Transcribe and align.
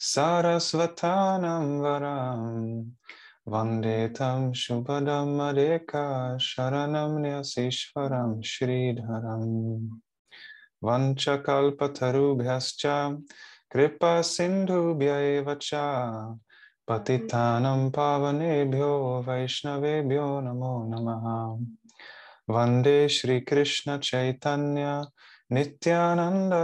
सारस्वतानं 0.00 1.80
वराम् 1.80 2.90
वन्दे 3.53 4.07
तं 4.17 4.51
शुभदं 4.63 5.29
मदेका 5.37 6.05
शरणं 6.47 7.17
न्यसीश्वरं 7.21 8.41
श्रीधरम् 8.51 9.49
वञ्चकल्पतरुभ्यश्च 10.85 12.83
कृपासिन्धुभ्य 13.73 15.11
एव 15.35 15.53
च 15.61 15.71
पतितानं 16.89 17.89
पावनेभ्यो 17.97 18.93
वैष्णवेभ्यो 19.27 20.27
नमो 20.47 20.73
नमः 20.93 21.25
वन्दे 22.55 22.99
श्रीकृष्णचैतन्य 23.17 24.85
नित्यानन्दसहोदितो 25.55 26.59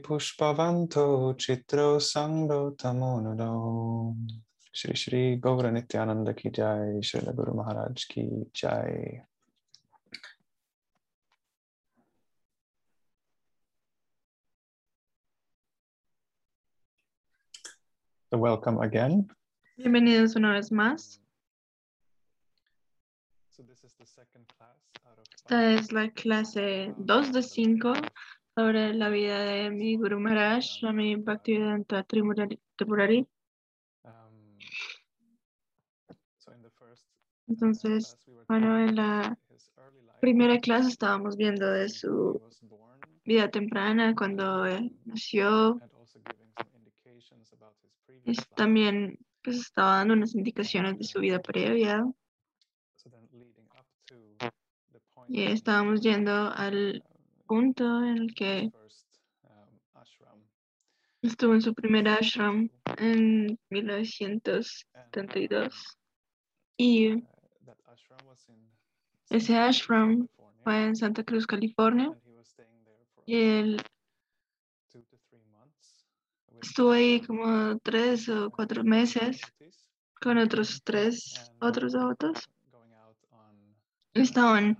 Pushpavanto 0.00 1.34
Chitro 1.36 2.00
Shri 4.72 4.94
Shri 4.94 5.36
Gaura 5.38 5.70
Nityananda 5.70 6.32
ki 6.34 6.50
jai, 6.50 7.00
Shri 7.02 7.20
Guru 7.36 7.54
Maharaj 7.54 8.06
ki 8.08 8.46
jai. 8.54 9.22
So 18.30 18.38
welcome 18.38 18.78
again. 18.80 19.28
Bienvenidos 19.78 20.34
una 20.34 20.54
vez 20.54 20.70
más. 20.70 21.18
So 23.50 23.62
this 23.64 23.84
is 23.84 23.94
the 23.98 24.06
second 24.06 24.46
class 24.56 24.80
out 25.06 25.18
of 25.18 25.24
Esta 25.34 25.74
es 25.74 25.92
la 25.92 26.08
clase 26.08 26.94
2 27.04 27.32
de 27.32 27.42
5 27.42 27.92
sobre 28.58 28.92
la 28.92 29.08
vida 29.08 29.38
de 29.38 29.70
mi 29.70 29.96
Guru 29.96 30.18
Maharaj, 30.18 30.64
Swami 30.64 31.14
Bhaktivedanta. 31.14 32.02
Tripurari. 32.02 33.24
Um, 34.02 34.58
Entonces, 37.46 38.18
bueno, 38.48 38.76
en 38.80 38.96
la 38.96 39.38
primera 40.20 40.58
clase 40.58 40.88
estábamos 40.88 41.36
viendo 41.36 41.70
de 41.70 41.88
su 41.88 42.42
vida 43.24 43.48
temprana, 43.48 44.16
cuando 44.16 44.66
él 44.66 44.92
nació, 45.04 45.80
life. 48.24 48.42
también 48.56 49.20
pues, 49.44 49.58
estaba 49.58 49.98
dando 49.98 50.14
unas 50.14 50.34
indicaciones 50.34 50.98
de 50.98 51.04
su 51.04 51.20
vida 51.20 51.38
previa. 51.38 52.04
Y 55.28 55.44
estábamos 55.44 56.00
yendo 56.00 56.32
al 56.32 57.04
punto 57.48 58.04
en 58.04 58.18
el 58.18 58.34
que 58.34 58.70
um, 59.42 59.80
estuvo 61.22 61.54
en 61.54 61.62
su 61.62 61.74
primer 61.74 62.06
ashram 62.08 62.70
en 62.98 63.48
and 63.48 63.58
1972. 63.70 65.98
Y 66.76 67.14
uh, 67.14 67.26
ese 69.30 69.56
ashram 69.56 70.28
fue 70.62 70.84
en 70.84 70.94
Santa 70.94 71.24
Cruz, 71.24 71.46
California. 71.46 72.14
Y 73.26 73.36
él 73.36 73.82
estuvo 76.62 76.92
ahí 76.92 77.20
como 77.22 77.78
tres 77.78 78.28
o 78.28 78.50
cuatro 78.50 78.84
meses 78.84 79.40
con 80.20 80.36
otros 80.38 80.82
tres 80.84 81.50
otros 81.60 81.92
devotos. 81.92 82.48
Estaban 84.14 84.78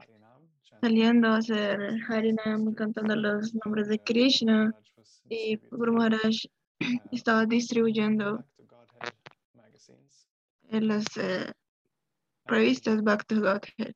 saliendo 0.81 1.29
a 1.29 1.37
hacer 1.39 1.97
Harinam, 2.09 2.75
cantando 2.75 3.17
los 3.17 3.55
nombres 3.65 3.89
de 3.89 3.99
Krishna. 3.99 4.75
Y 5.29 5.57
Guru 5.71 5.93
Maharaj 5.93 6.47
estaba 7.13 7.45
distribuyendo 7.47 8.45
en 10.71 10.89
las 10.89 11.05
eh, 11.17 11.53
revistas 12.47 13.03
Back 13.03 13.27
to 13.27 13.37
Godhead. 13.41 13.95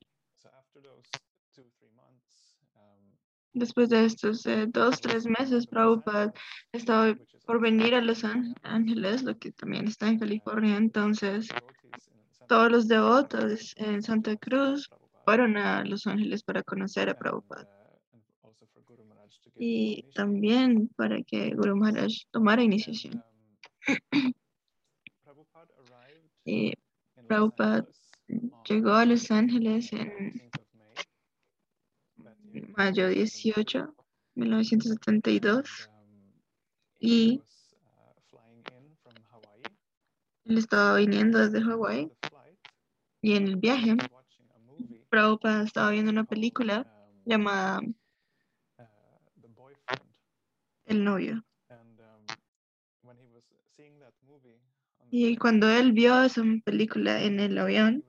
Después 3.54 3.90
de 3.90 4.06
estos 4.06 4.46
eh, 4.46 4.66
dos, 4.66 5.00
tres 5.00 5.26
meses, 5.26 5.66
Prabhupada 5.66 6.32
estaba 6.72 7.14
por 7.46 7.60
venir 7.60 7.94
a 7.94 8.00
Los 8.00 8.24
Ángeles, 8.24 9.22
lo 9.24 9.36
que 9.38 9.52
también 9.52 9.88
está 9.88 10.08
en 10.08 10.18
California. 10.18 10.76
Entonces, 10.76 11.48
todos 12.48 12.70
los 12.70 12.88
devotos 12.88 13.74
en 13.76 14.02
Santa 14.02 14.36
Cruz 14.36 14.88
fueron 15.32 15.56
a 15.56 15.82
Los 15.86 16.06
Ángeles 16.06 16.42
para 16.42 16.62
conocer 16.62 17.08
a 17.08 17.14
Prabhupada. 17.14 17.66
Y 19.56 20.04
también 20.14 20.88
para 20.88 21.22
que 21.22 21.54
Guru 21.54 21.74
Maharaj 21.74 22.12
tomara 22.30 22.62
iniciación. 22.62 23.24
Y 26.44 26.74
Los 27.16 27.24
Prabhupada 27.28 27.86
llegó 28.68 28.92
a 28.92 29.06
Los 29.06 29.30
Ángeles 29.30 29.90
en 29.94 30.34
18th 30.34 30.60
of 30.60 30.66
May 30.74 30.94
that 32.24 32.36
year, 32.52 32.68
mayo 32.76 33.08
18, 33.08 33.88
1972. 34.34 35.88
and, 35.88 35.96
um, 35.96 36.32
Y 37.00 37.40
él 40.44 40.58
estaba 40.58 40.96
viniendo 40.96 41.38
desde 41.38 41.62
Hawái 41.62 42.12
y 43.22 43.36
en 43.36 43.46
el 43.46 43.56
viaje 43.56 43.92
he 43.92 43.94
was 43.94 44.10
watching 44.10 44.50
a 44.54 44.58
movie 44.58 45.00
Prabhupada 45.12 45.64
estaba 45.64 45.90
viendo 45.90 46.10
una 46.10 46.24
película 46.24 46.86
llamada. 47.26 47.80
El 50.86 51.04
novio. 51.04 51.44
Y 55.10 55.36
cuando 55.36 55.68
él 55.68 55.92
vio 55.92 56.22
esa 56.22 56.42
película 56.64 57.22
en 57.22 57.40
el 57.40 57.58
avión, 57.58 58.02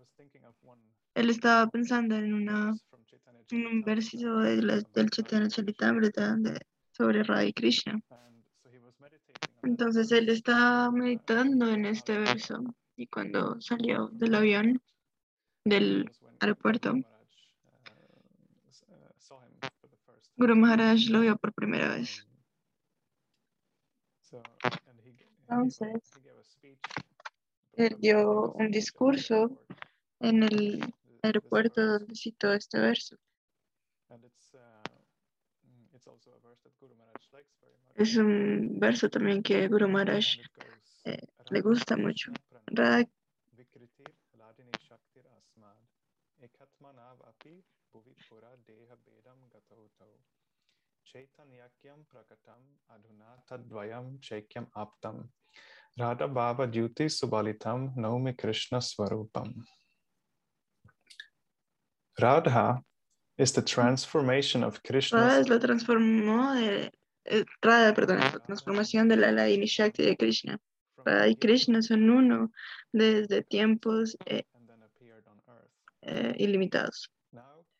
él 1.16 1.30
estaba 1.30 1.68
pensando 1.68 2.16
en, 2.16 2.34
una, 2.34 2.74
en 3.50 3.68
un 3.68 3.82
versículo 3.82 4.40
de 4.40 4.86
del 4.94 5.10
Chaitanya 5.10 5.50
Charitamrita 5.50 6.38
sobre 6.94 7.24
Radha 7.24 7.52
Krishna. 7.52 8.00
Entonces 9.62 10.10
él 10.14 10.30
estaba 10.30 10.90
meditando 10.90 11.68
en 11.68 11.86
este 11.86 12.18
verso 12.18 12.64
y 12.96 13.08
cuando 13.08 13.60
salió 13.60 14.08
del 14.14 14.36
avión, 14.36 14.82
del 15.66 16.10
aeropuerto, 16.40 16.94
Guru 20.36 20.56
Maharaj 20.56 21.10
lo 21.10 21.22
vio 21.22 21.38
por 21.38 21.54
primera 21.54 21.96
vez. 21.96 22.28
Entonces, 25.42 26.02
él 27.74 27.96
dio 28.00 28.52
un 28.54 28.72
discurso 28.72 29.64
en 30.20 30.44
el 30.44 30.94
aeropuerto 31.22 31.86
donde 31.86 32.16
citó 32.16 32.52
este 32.54 32.80
verso. 32.80 33.18
Es 37.96 38.18
un 38.18 38.80
verso 38.80 39.10
también 39.10 39.44
que 39.44 39.68
Guru 39.68 39.88
Maharaj 39.88 40.40
eh, 41.06 41.28
le 41.52 41.62
gusta 41.62 41.96
mucho. 41.96 42.32
Radha 42.66 43.08
Chaitanyakyam 51.14 52.00
Prakatam 52.10 52.62
Adhunatadvayam 52.90 54.20
Chaikyam 54.20 54.66
Aptam 54.76 55.28
Radha 56.00 56.28
Baba 56.28 56.66
Dyuti 56.66 57.06
Subalitam 57.06 57.96
Naumi 57.96 58.36
Krishna 58.36 58.80
Swarupam. 58.80 59.54
Radha 62.20 62.82
is 63.38 63.52
the 63.52 63.62
transformation 63.62 64.64
of 64.64 64.82
Krishna. 64.82 65.20
Radha 65.20 65.40
es 65.42 65.50
la 65.50 65.60
transformó 65.60 66.56
de, 66.56 66.92
eh, 67.26 67.46
Radha, 67.62 67.94
perdón, 67.94 68.20
la 68.20 68.40
transformación 68.40 69.08
de 69.08 69.18
la 69.18 69.32
Ladini 69.32 69.68
Shakti 69.68 70.04
de 70.04 70.18
Krishna. 70.18 70.58
Radha 71.06 71.28
y 71.28 71.36
Krishna 71.36 71.84
son 71.84 72.10
uno 72.10 72.52
desde 72.92 73.44
tiempos 73.44 74.18
eh, 74.26 74.46
eh, 76.02 76.34
ilimitados. 76.40 77.12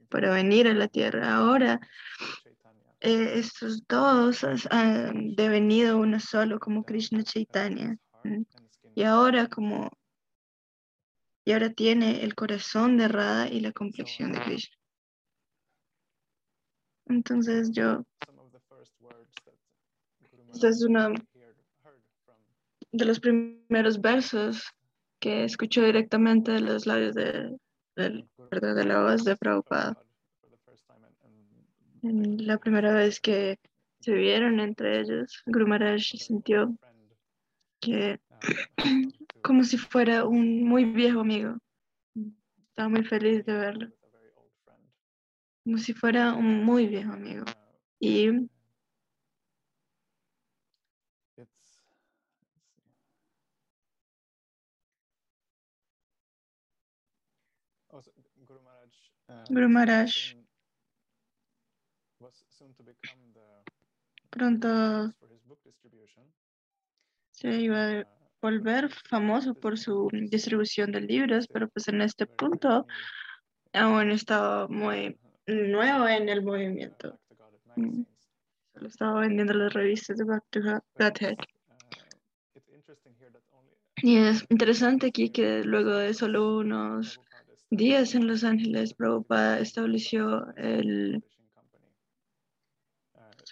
Para 0.08 0.32
venir 0.32 0.68
a 0.68 0.76
la 0.76 0.88
tierra 0.88 1.34
ahora 1.34 1.80
eh, 3.04 3.38
estos 3.38 3.86
dos 3.88 4.46
han 4.72 5.36
devenido 5.36 5.98
uno 5.98 6.20
solo 6.20 6.58
como 6.58 6.86
Krishna 6.86 7.24
Chaitanya. 7.24 7.98
Y 8.96 9.04
ahora 9.04 9.48
como 9.48 9.92
y 11.46 11.52
ahora 11.52 11.70
tiene 11.70 12.24
el 12.24 12.36
corazón 12.36 12.98
de 12.98 13.10
Radha 13.10 13.50
y 13.50 13.60
la 13.60 13.74
complexión 13.74 14.32
de 14.32 14.40
Krishna. 14.40 14.78
Entonces 17.08 17.72
yo, 17.74 18.06
esta 20.54 20.70
es 20.70 20.82
una 20.86 21.10
de 22.94 23.06
los 23.06 23.20
primeros 23.20 24.00
versos 24.00 24.64
que 25.20 25.44
escucho 25.44 25.82
directamente 25.82 26.54
de 26.54 26.62
los 26.62 26.86
labios 26.86 27.16
de, 27.16 27.58
perdón, 27.96 28.76
de 28.78 28.86
la 28.86 29.04
voz 29.04 29.26
de 29.26 29.36
Prabhupada. 29.36 30.02
La 32.04 32.58
primera 32.58 32.94
vez 32.94 33.22
que 33.22 33.58
se 34.02 34.14
vieron 34.14 34.60
entre 34.60 35.00
ellos, 35.00 35.42
Guru 35.46 35.68
Maharaj 35.68 36.02
sintió 36.02 36.78
que 37.80 38.20
como 39.42 39.64
si 39.64 39.78
fuera 39.78 40.26
un 40.26 40.64
muy 40.66 40.84
viejo 40.84 41.22
amigo. 41.22 41.58
Estaba 42.68 42.90
muy 42.90 43.06
feliz 43.06 43.46
de 43.46 43.54
verlo, 43.54 43.88
como 45.64 45.78
si 45.78 45.94
fuera 45.94 46.34
un 46.34 46.66
muy 46.66 46.88
viejo 46.88 47.14
amigo. 47.14 47.46
Y 48.02 48.50
Guru 59.50 59.70
Maharaj 59.70 60.43
pronto 64.30 65.14
se 67.32 67.62
iba 67.62 68.00
a 68.00 68.08
volver 68.42 68.90
famoso 68.90 69.54
por 69.54 69.78
su 69.78 70.10
distribución 70.12 70.92
de 70.92 71.02
libros, 71.02 71.48
pero 71.48 71.70
pues 71.70 71.88
en 71.88 72.02
este 72.02 72.26
punto 72.26 72.86
aún 73.74 74.12
estaba 74.12 74.68
muy 74.68 75.18
nuevo 75.48 76.08
en 76.08 76.30
el 76.30 76.44
movimiento. 76.44 77.20
Mm. 77.76 78.04
Solo 78.74 78.88
estaba 78.88 79.20
vendiendo 79.22 79.54
las 79.54 79.74
revistas 79.74 80.18
de 80.18 80.24
Back 80.24 80.44
to 80.50 80.60
Godhead. 80.98 81.38
Y 83.98 84.18
es 84.18 84.46
interesante 84.50 85.08
aquí 85.08 85.30
que 85.30 85.64
luego 85.64 85.96
de 85.96 86.14
solo 86.14 86.58
unos 86.58 87.22
días 87.70 88.16
en 88.16 88.28
Los 88.28 88.44
Ángeles, 88.44 88.94
Prabhupada 88.94 89.60
estableció 89.60 90.46
el, 90.58 91.24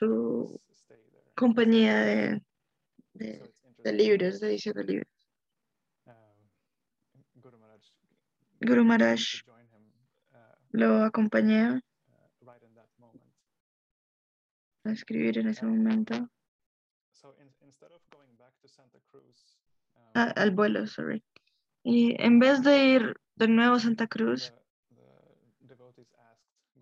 su 0.02 0.60
compañía 1.36 2.00
de, 2.02 2.42
de, 3.14 3.54
de 3.84 3.94
libros, 3.94 4.40
de 4.40 4.48
edición 4.50 4.74
de 4.76 4.84
libros. 4.84 5.08
Guru 8.62 8.84
Maharaj 8.84 9.20
lo 10.72 11.04
acompañó 11.04 11.80
a 14.84 14.92
escribir 14.92 15.38
en 15.38 15.48
ese 15.50 15.66
momento, 15.66 16.16
a- 20.16 20.32
al 20.42 20.52
vuelo, 20.52 20.88
sorry. 20.88 21.24
Y 21.84 22.16
en 22.22 22.40
vez 22.40 22.64
de 22.64 22.86
ir 22.86 23.16
de 23.36 23.48
nuevo 23.48 23.76
a 23.76 23.80
Santa 23.80 24.08
Cruz, 24.08 24.52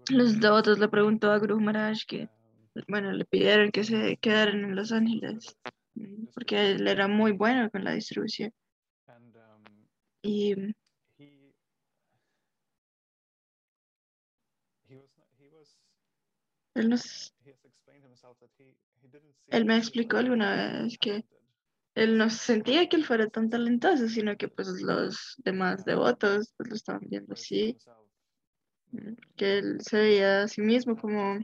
los 0.10 0.40
devotos 0.40 0.80
le 0.80 0.88
preguntó 0.88 1.32
a 1.32 1.38
Guru 1.38 1.60
Maharaj 1.60 2.00
que, 2.08 2.30
bueno, 2.88 3.12
le 3.12 3.26
pidieron 3.26 3.72
que 3.72 3.84
se 3.84 4.18
quedaran 4.18 4.64
en 4.64 4.76
Los 4.76 4.92
Ángeles, 4.92 5.58
mm, 5.96 6.28
porque 6.34 6.72
él 6.72 6.88
era 6.88 7.08
muy 7.08 7.32
bueno 7.32 7.70
con 7.70 7.84
la 7.84 7.94
distribución. 7.94 8.54
Y 10.22 10.54
él 16.76 16.90
nos, 16.90 17.34
él 19.48 19.66
me 19.66 19.78
explicó 19.78 20.18
alguna 20.18 20.84
vez 20.84 20.98
que 20.98 21.26
él 21.96 22.18
no 22.18 22.30
sentía 22.30 22.88
que 22.88 22.98
él 22.98 23.06
fuera 23.06 23.28
tan 23.28 23.50
talentoso, 23.50 24.08
sino 24.08 24.38
que 24.38 24.48
pues 24.48 24.68
los 24.82 25.36
demás 25.40 25.84
devotos 25.86 26.54
pues, 26.56 26.70
lo 26.70 26.76
estaban 26.76 27.02
viendo 27.10 27.34
así, 27.34 27.78
mm, 28.92 29.14
que 29.36 29.58
él 29.58 29.82
se 29.82 29.98
veía 29.98 30.44
a 30.44 30.48
sí 30.48 30.62
mismo 30.62 30.96
como 30.96 31.40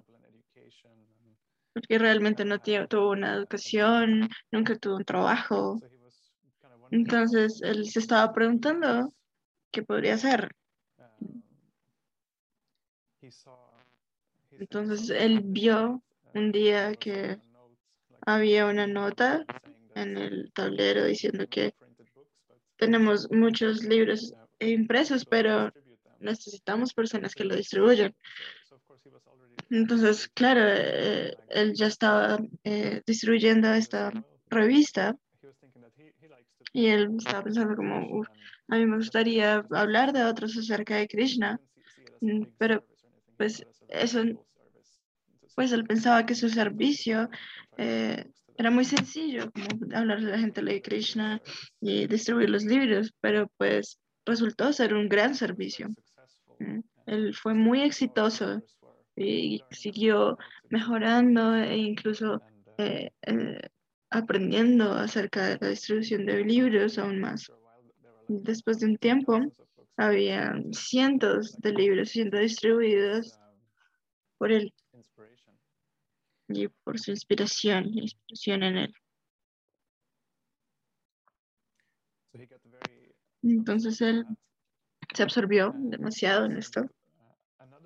porque 1.76 2.00
realmente 2.00 2.46
no 2.46 2.60
tuvo 2.60 3.12
una 3.12 3.34
educación, 3.34 4.30
nunca 4.50 4.78
tuvo 4.78 4.96
un 4.96 5.04
trabajo. 5.04 5.78
Entonces 6.90 7.62
él 7.62 7.86
se 7.90 8.00
estaba 8.00 8.32
preguntando 8.32 9.14
qué 9.72 9.84
podría 9.84 10.14
hacer. 10.14 10.56
Entonces 14.52 15.10
él 15.10 15.42
vio 15.44 16.02
un 16.34 16.54
día 16.54 16.96
que 16.96 17.40
había 18.22 18.68
una 18.68 18.88
nota 18.88 19.46
en 19.96 20.16
el 20.16 20.54
tablero 20.54 21.04
diciendo 21.04 21.46
que 21.50 21.74
tenemos 22.78 23.30
muchos 23.32 23.84
libros 23.84 24.34
impresos, 24.60 25.26
pero 25.26 25.74
necesitamos 26.22 26.94
personas 26.94 27.36
que 27.36 27.44
lo 27.44 27.54
distribuyan. 27.54 28.16
Entonces, 29.70 30.30
claro, 30.34 30.62
eh, 30.64 31.36
él 31.50 31.74
ya 31.74 31.88
estaba 31.88 32.40
eh, 32.64 33.02
distribuyendo 33.06 33.74
esta 33.74 34.12
revista 34.50 35.16
y 36.72 36.88
él 36.88 37.16
estaba 37.18 37.44
pensando 37.44 37.76
como, 37.76 38.20
"Uf, 38.20 38.28
a 38.68 38.78
mí 38.78 38.86
me 38.86 38.98
gustaría 38.98 39.66
hablar 39.72 40.14
de 40.14 40.24
otros 40.24 40.58
acerca 40.58 40.98
de 40.98 41.08
Krishna, 41.08 41.60
mm, 42.22 42.44
pero 42.58 42.86
pues 43.38 43.66
eso, 43.90 44.24
pues 45.56 45.72
él 45.72 45.86
pensaba 45.86 46.26
que 46.26 46.36
su 46.36 46.50
servicio 46.50 47.30
eh, 47.78 48.26
era 48.58 48.72
muy 48.72 48.86
sencillo, 48.86 49.52
como 49.52 49.96
hablarle 49.96 50.30
a 50.30 50.32
la 50.32 50.40
gente 50.40 50.62
de 50.62 50.82
Krishna 50.82 51.42
y 51.82 52.08
distribuir 52.08 52.50
los 52.50 52.64
libros, 52.64 53.14
pero 53.20 53.52
pues 53.58 54.00
resultó 54.26 54.72
ser 54.72 54.94
un 54.94 55.10
gran 55.10 55.36
servicio. 55.36 55.90
Mm, 56.60 56.80
Él 57.06 57.36
fue 57.36 57.54
muy 57.54 57.82
exitoso 57.82 58.62
y 59.16 59.64
siguió 59.72 60.38
mejorando 60.70 61.56
e 61.56 61.78
incluso 61.78 62.42
eh, 62.78 63.12
eh, 63.22 63.70
aprendiendo 64.10 64.92
acerca 64.94 65.48
de 65.48 65.58
la 65.60 65.70
distribución 65.70 66.26
de 66.26 66.44
libros 66.44 66.98
aún 66.98 67.20
más. 67.20 67.52
Después 68.28 68.80
de 68.80 68.88
un 68.88 68.98
tiempo, 68.98 69.40
había 69.98 70.54
cientos 70.72 71.58
de 71.60 71.72
libros 71.72 72.10
siendo 72.10 72.38
distribuidos 72.40 73.40
por 74.38 74.52
él 74.52 74.74
y 76.50 76.68
por 76.68 77.00
su 77.00 77.12
inspiración, 77.12 77.86
inspiración 77.94 78.64
en 78.64 78.78
él. 78.78 78.94
Entonces 83.42 84.02
él 84.02 84.26
se 85.14 85.24
absorbió 85.24 85.74
demasiado 85.76 86.46
en 86.46 86.58
esto. 86.58 86.90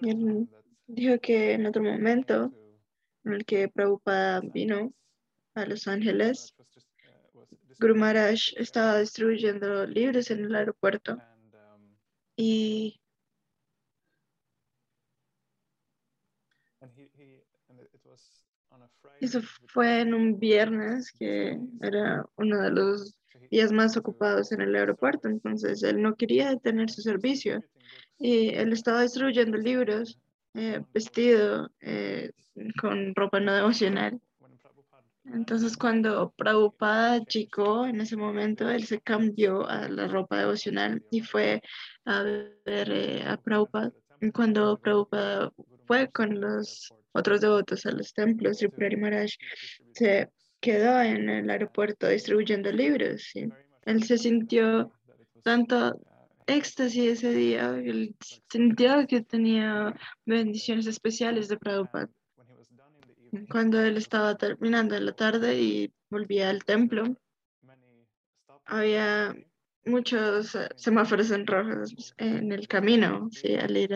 Y 0.01 0.09
él 0.09 0.49
dijo 0.89 1.19
que 1.19 1.53
en 1.53 1.65
otro 1.67 1.83
momento 1.83 2.51
en 3.23 3.33
el 3.33 3.45
que 3.45 3.69
Prabhupada 3.69 4.41
vino 4.41 4.93
a 5.53 5.65
Los 5.65 5.87
Ángeles, 5.87 6.55
Guru 7.79 7.95
Maharaj 7.95 8.39
estaba 8.57 8.99
distribuyendo 8.99 9.85
libros 9.85 10.31
en 10.31 10.45
el 10.45 10.55
aeropuerto. 10.55 11.17
Y 12.35 12.99
eso 19.21 19.41
fue 19.67 20.01
en 20.01 20.13
un 20.13 20.39
viernes 20.39 21.11
que 21.11 21.59
era 21.81 22.25
uno 22.37 22.61
de 22.61 22.71
los 22.71 23.17
días 23.51 23.71
más 23.71 23.95
ocupados 23.95 24.51
en 24.51 24.61
el 24.61 24.75
aeropuerto, 24.75 25.27
entonces 25.27 25.83
él 25.83 26.01
no 26.01 26.15
quería 26.15 26.49
detener 26.49 26.89
su 26.89 27.01
servicio. 27.01 27.63
y 28.21 28.49
él 28.49 28.73
estaba 28.73 29.03
distribuyendo 29.03 29.57
libros 29.57 30.19
eh, 30.55 30.81
vestido 30.93 31.69
eh, 31.81 32.31
con 32.79 33.13
ropa 33.15 33.39
no 33.39 33.53
devocional. 33.53 34.19
Entonces 35.25 35.77
cuando 35.77 36.33
Prabhupada 36.37 37.19
llegó 37.25 37.85
en 37.85 38.01
ese 38.01 38.17
momento, 38.17 38.69
él 38.69 38.85
se 38.85 38.99
cambió 38.99 39.67
a 39.67 39.87
la 39.87 40.07
ropa 40.07 40.39
devocional 40.39 41.03
y 41.11 41.21
fue 41.21 41.61
a 42.05 42.23
ver 42.23 42.91
eh, 42.91 43.23
a 43.25 43.37
Prabhupada. 43.37 43.91
Cuando 44.33 44.79
Prabhupada 44.79 45.51
fue 45.85 46.09
con 46.09 46.41
los 46.41 46.91
otros 47.11 47.41
devotos 47.41 47.85
a 47.85 47.91
los 47.91 48.13
templos, 48.13 48.57
Tripurari 48.57 48.97
Maharaj 48.97 49.29
se 49.93 50.29
quedó 50.59 51.01
en 51.01 51.29
el 51.29 51.49
aeropuerto 51.49 52.07
distribuyendo 52.07 52.71
libros. 52.71 53.31
Él 53.85 54.03
se 54.03 54.17
sintió 54.17 54.91
tanto 55.43 55.99
éxtasis 56.49 57.11
ese 57.13 57.33
día, 57.33 57.69
él 57.77 58.15
sintió 58.49 59.05
que 59.07 59.21
tenía 59.21 59.95
bendiciones 60.25 60.87
especiales 60.87 61.47
de 61.47 61.57
Prabhupada. 61.57 62.09
Cuando 63.49 63.81
él 63.81 63.97
estaba 63.97 64.35
terminando 64.35 64.95
en 64.95 65.05
la 65.05 65.11
tarde 65.13 65.61
y 65.61 65.93
volvía 66.09 66.49
al 66.49 66.63
templo, 66.63 67.15
había 68.65 69.35
muchos 69.85 70.57
semáforos 70.75 71.31
en 71.31 71.45
rojos 71.45 72.13
en 72.17 72.51
el 72.51 72.67
camino, 72.67 73.29
¿sí? 73.31 73.55
al 73.55 73.77
ir 73.77 73.93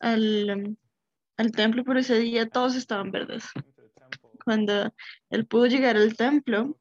al, 0.00 0.76
al 1.36 1.52
templo, 1.52 1.84
pero 1.84 2.00
ese 2.00 2.18
día 2.18 2.48
todos 2.48 2.76
estaban 2.76 3.10
verdes. 3.10 3.44
Cuando 4.44 4.92
él 5.30 5.46
pudo 5.46 5.66
llegar 5.66 5.96
al 5.96 6.16
templo, 6.16 6.78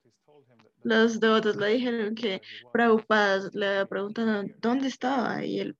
los 0.85 1.19
devotos 1.19 1.55
le 1.55 1.73
dijeron 1.73 2.13
que 2.13 2.43
Prabhupada 2.71 3.49
le 3.53 3.87
preguntaron 3.87 4.53
dónde 4.59 4.87
estaba 4.87 5.43
y 5.43 5.59
él 5.59 5.75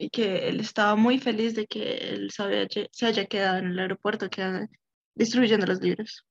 y 0.00 0.10
que 0.10 0.48
él 0.48 0.60
estaba 0.60 0.94
muy 0.94 1.18
feliz 1.18 1.56
de 1.56 1.66
que 1.66 1.96
él 1.96 2.30
se, 2.30 2.68
se 2.92 3.06
haya 3.06 3.26
quedado 3.26 3.58
en 3.58 3.72
el 3.72 3.78
aeropuerto 3.80 4.30
que, 4.30 4.68
destruyendo 5.16 5.66
los 5.66 5.80
libros. 5.80 6.24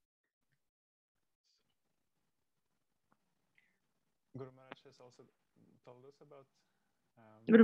Guru 4.34 4.54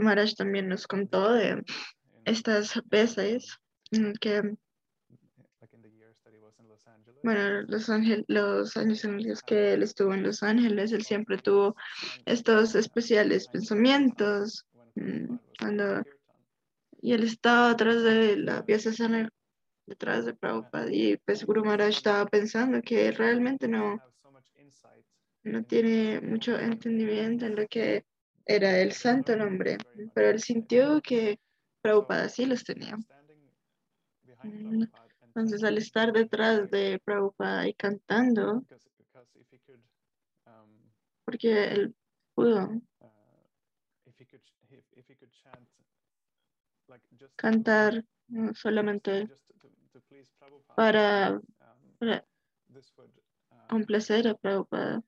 Maharaj 0.01 0.31
um, 0.31 0.35
también 0.35 0.67
nos 0.67 0.85
contó 0.85 1.31
de 1.31 1.63
estas 2.25 2.81
veces 2.89 3.57
en 3.91 4.13
que 4.15 4.57
bueno, 7.23 7.61
los, 7.63 7.89
los 8.27 8.77
años 8.77 9.03
en 9.05 9.27
los 9.27 9.41
que 9.41 9.73
él 9.73 9.83
estuvo 9.83 10.13
en 10.13 10.23
Los 10.23 10.43
Ángeles, 10.43 10.91
él 10.91 11.03
siempre 11.03 11.37
tuvo 11.37 11.75
estos 12.25 12.75
especiales 12.75 13.47
pensamientos 13.47 14.67
Mm, 14.95 15.37
cuando 15.59 16.03
y 17.01 17.13
él 17.13 17.23
estaba 17.23 17.71
atrás 17.71 18.03
de 18.03 18.37
la 18.37 18.63
pieza 18.63 18.93
sana, 18.93 19.29
detrás 19.85 20.25
de 20.25 20.33
Prabhupada, 20.33 20.89
y 20.91 21.17
pues 21.17 21.45
Guru 21.45 21.65
Maharaj 21.65 21.89
estaba 21.89 22.25
pensando 22.27 22.81
que 22.81 23.11
realmente 23.11 23.67
no, 23.67 24.01
no 25.43 25.63
tiene 25.65 26.21
mucho 26.21 26.57
entendimiento 26.57 27.45
en 27.45 27.55
lo 27.57 27.67
que 27.67 28.05
era 28.45 28.79
el 28.79 28.93
santo 28.93 29.35
nombre, 29.35 29.77
pero 30.13 30.29
él 30.29 30.39
sintió 30.39 31.01
que 31.01 31.39
Prabhupada 31.81 32.29
sí 32.29 32.45
los 32.45 32.63
tenía. 32.63 32.97
Mm, 35.35 35.39
entonces, 35.39 35.63
al 35.63 35.77
estar 35.77 36.13
detrás 36.13 36.69
de 36.69 36.99
Prabhupada 37.03 37.67
y 37.67 37.73
cantando, 37.73 38.63
porque 41.25 41.65
él 41.65 41.95
pudo 42.35 42.81
cantar 47.35 48.05
solamente 48.53 49.29
para, 50.75 51.41
complacer 53.69 54.27
a 54.27 54.35
Prabhupada. 54.35 55.01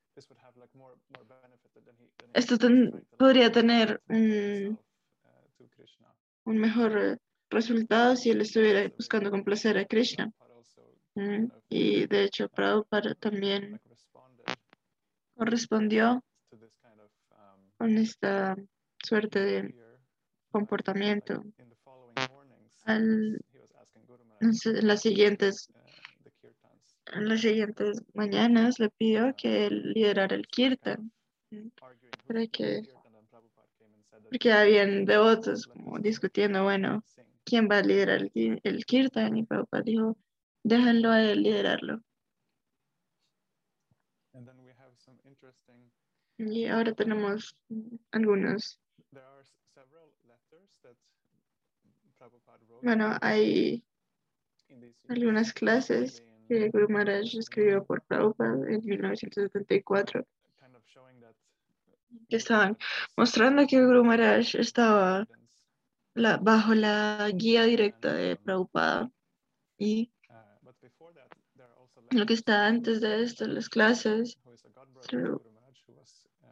Esto 2.33 2.57
podría 3.17 3.51
tener 3.51 4.01
un, 4.07 4.79
un 6.45 6.57
mejor 6.57 7.19
resultado 7.55 8.15
si 8.15 8.29
él 8.29 8.41
estuviera 8.41 8.87
buscando 8.95 9.31
complacer 9.31 9.77
a 9.77 9.85
Krishna. 9.85 10.31
Mm, 11.15 11.45
y 11.69 12.05
de 12.07 12.23
hecho, 12.23 12.49
Prabhupada 12.49 13.15
también 13.15 13.79
correspondió 15.35 16.23
con 17.77 17.97
esta 17.97 18.55
suerte 19.03 19.39
de 19.39 19.75
comportamiento. 20.51 21.43
Al, 22.83 23.39
en 24.39 24.87
las 24.87 25.01
siguientes 25.01 25.69
en 27.13 27.29
las 27.29 27.41
siguientes 27.41 28.01
mañanas 28.13 28.79
le 28.79 28.89
pidió 28.89 29.33
que 29.35 29.67
él 29.67 29.93
liderara 29.93 30.35
el 30.35 30.47
kirtan 30.47 31.11
para 32.27 32.47
que 32.47 32.81
porque 34.29 34.51
habían 34.51 35.05
devotos 35.05 35.67
como 35.67 35.99
discutiendo 35.99 36.63
bueno 36.63 37.03
quién 37.45 37.69
va 37.69 37.77
a 37.77 37.83
liderar 37.83 38.29
el, 38.33 38.59
el 38.63 38.85
kirtan. 38.85 39.37
Y 39.37 39.43
Prabhupada 39.43 39.83
dijo 39.83 40.17
déjenlo 40.63 41.11
a 41.11 41.21
él 41.21 41.43
liderarlo 41.43 42.01
y 46.37 46.65
ahora 46.65 46.93
tenemos 46.93 47.55
algunos. 48.11 48.79
Bueno, 52.81 53.17
hay 53.21 53.83
algunas 55.07 55.53
clases 55.53 56.23
que 56.47 56.69
Guru 56.69 56.89
Maharaj 56.89 57.35
escribió 57.35 57.83
por 57.85 58.01
Prabhupada 58.03 58.69
en 58.69 58.81
1974 58.83 60.25
que 62.29 62.37
estaban 62.37 62.77
mostrando 63.15 63.65
que 63.67 63.83
Guru 63.83 64.03
Maharaj 64.03 64.55
estaba 64.55 65.27
bajo 66.41 66.73
la 66.73 67.29
guía 67.33 67.63
directa 67.63 68.13
de 68.13 68.35
Prabhupada 68.35 69.11
y 69.77 70.11
lo 72.11 72.25
que 72.25 72.33
está 72.33 72.67
antes 72.67 73.01
de 73.01 73.23
esto, 73.23 73.47
las 73.47 73.67
clases, 73.67 74.39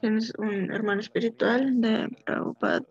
tienes 0.01 0.33
un 0.37 0.71
hermano 0.71 0.99
espiritual 1.01 1.79
de 1.79 2.09
Prabhupada 2.25 2.83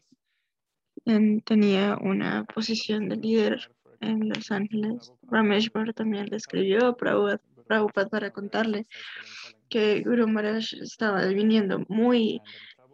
tenía 1.44 1.96
una 2.00 2.44
posición 2.44 3.08
de 3.08 3.16
líder 3.16 3.70
en 4.00 4.28
Los 4.28 4.50
Ángeles. 4.50 5.12
Rameshwar 5.22 5.92
también 5.94 6.26
le 6.26 6.36
escribió 6.36 6.86
a 6.86 6.96
Prabhupada, 6.96 8.08
para 8.10 8.30
contarle 8.30 8.86
que 9.68 10.02
Guru 10.02 10.28
Maharaj 10.28 10.74
estaba 10.74 11.24
viniendo 11.26 11.84
muy 11.88 12.40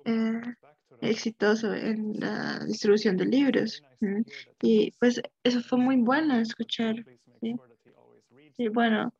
eh, 0.05 0.41
exitoso 1.01 1.73
en 1.75 2.19
la 2.19 2.65
distribución 2.67 3.17
de 3.17 3.27
libros. 3.27 3.83
Y 4.63 4.93
pues 4.99 5.21
eso 5.43 5.61
fue 5.61 5.79
muy 5.79 5.97
bueno 5.97 6.39
escuchar. 6.39 7.05
Y 8.57 8.69
bueno, 8.69 9.13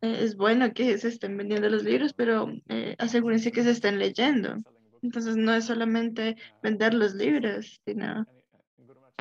eh, 0.00 0.18
es 0.20 0.36
bueno 0.36 0.72
que 0.72 0.96
se 0.98 1.08
estén 1.08 1.36
vendiendo 1.36 1.68
los 1.68 1.84
libros, 1.84 2.12
pero 2.12 2.52
eh, 2.68 2.94
asegúrense 2.98 3.52
que 3.52 3.62
se 3.62 3.70
estén 3.70 3.98
leyendo. 3.98 4.56
Entonces 5.02 5.36
no 5.36 5.54
es 5.54 5.66
solamente 5.66 6.36
vender 6.62 6.94
los 6.94 7.14
libros, 7.14 7.80
sino 7.84 8.26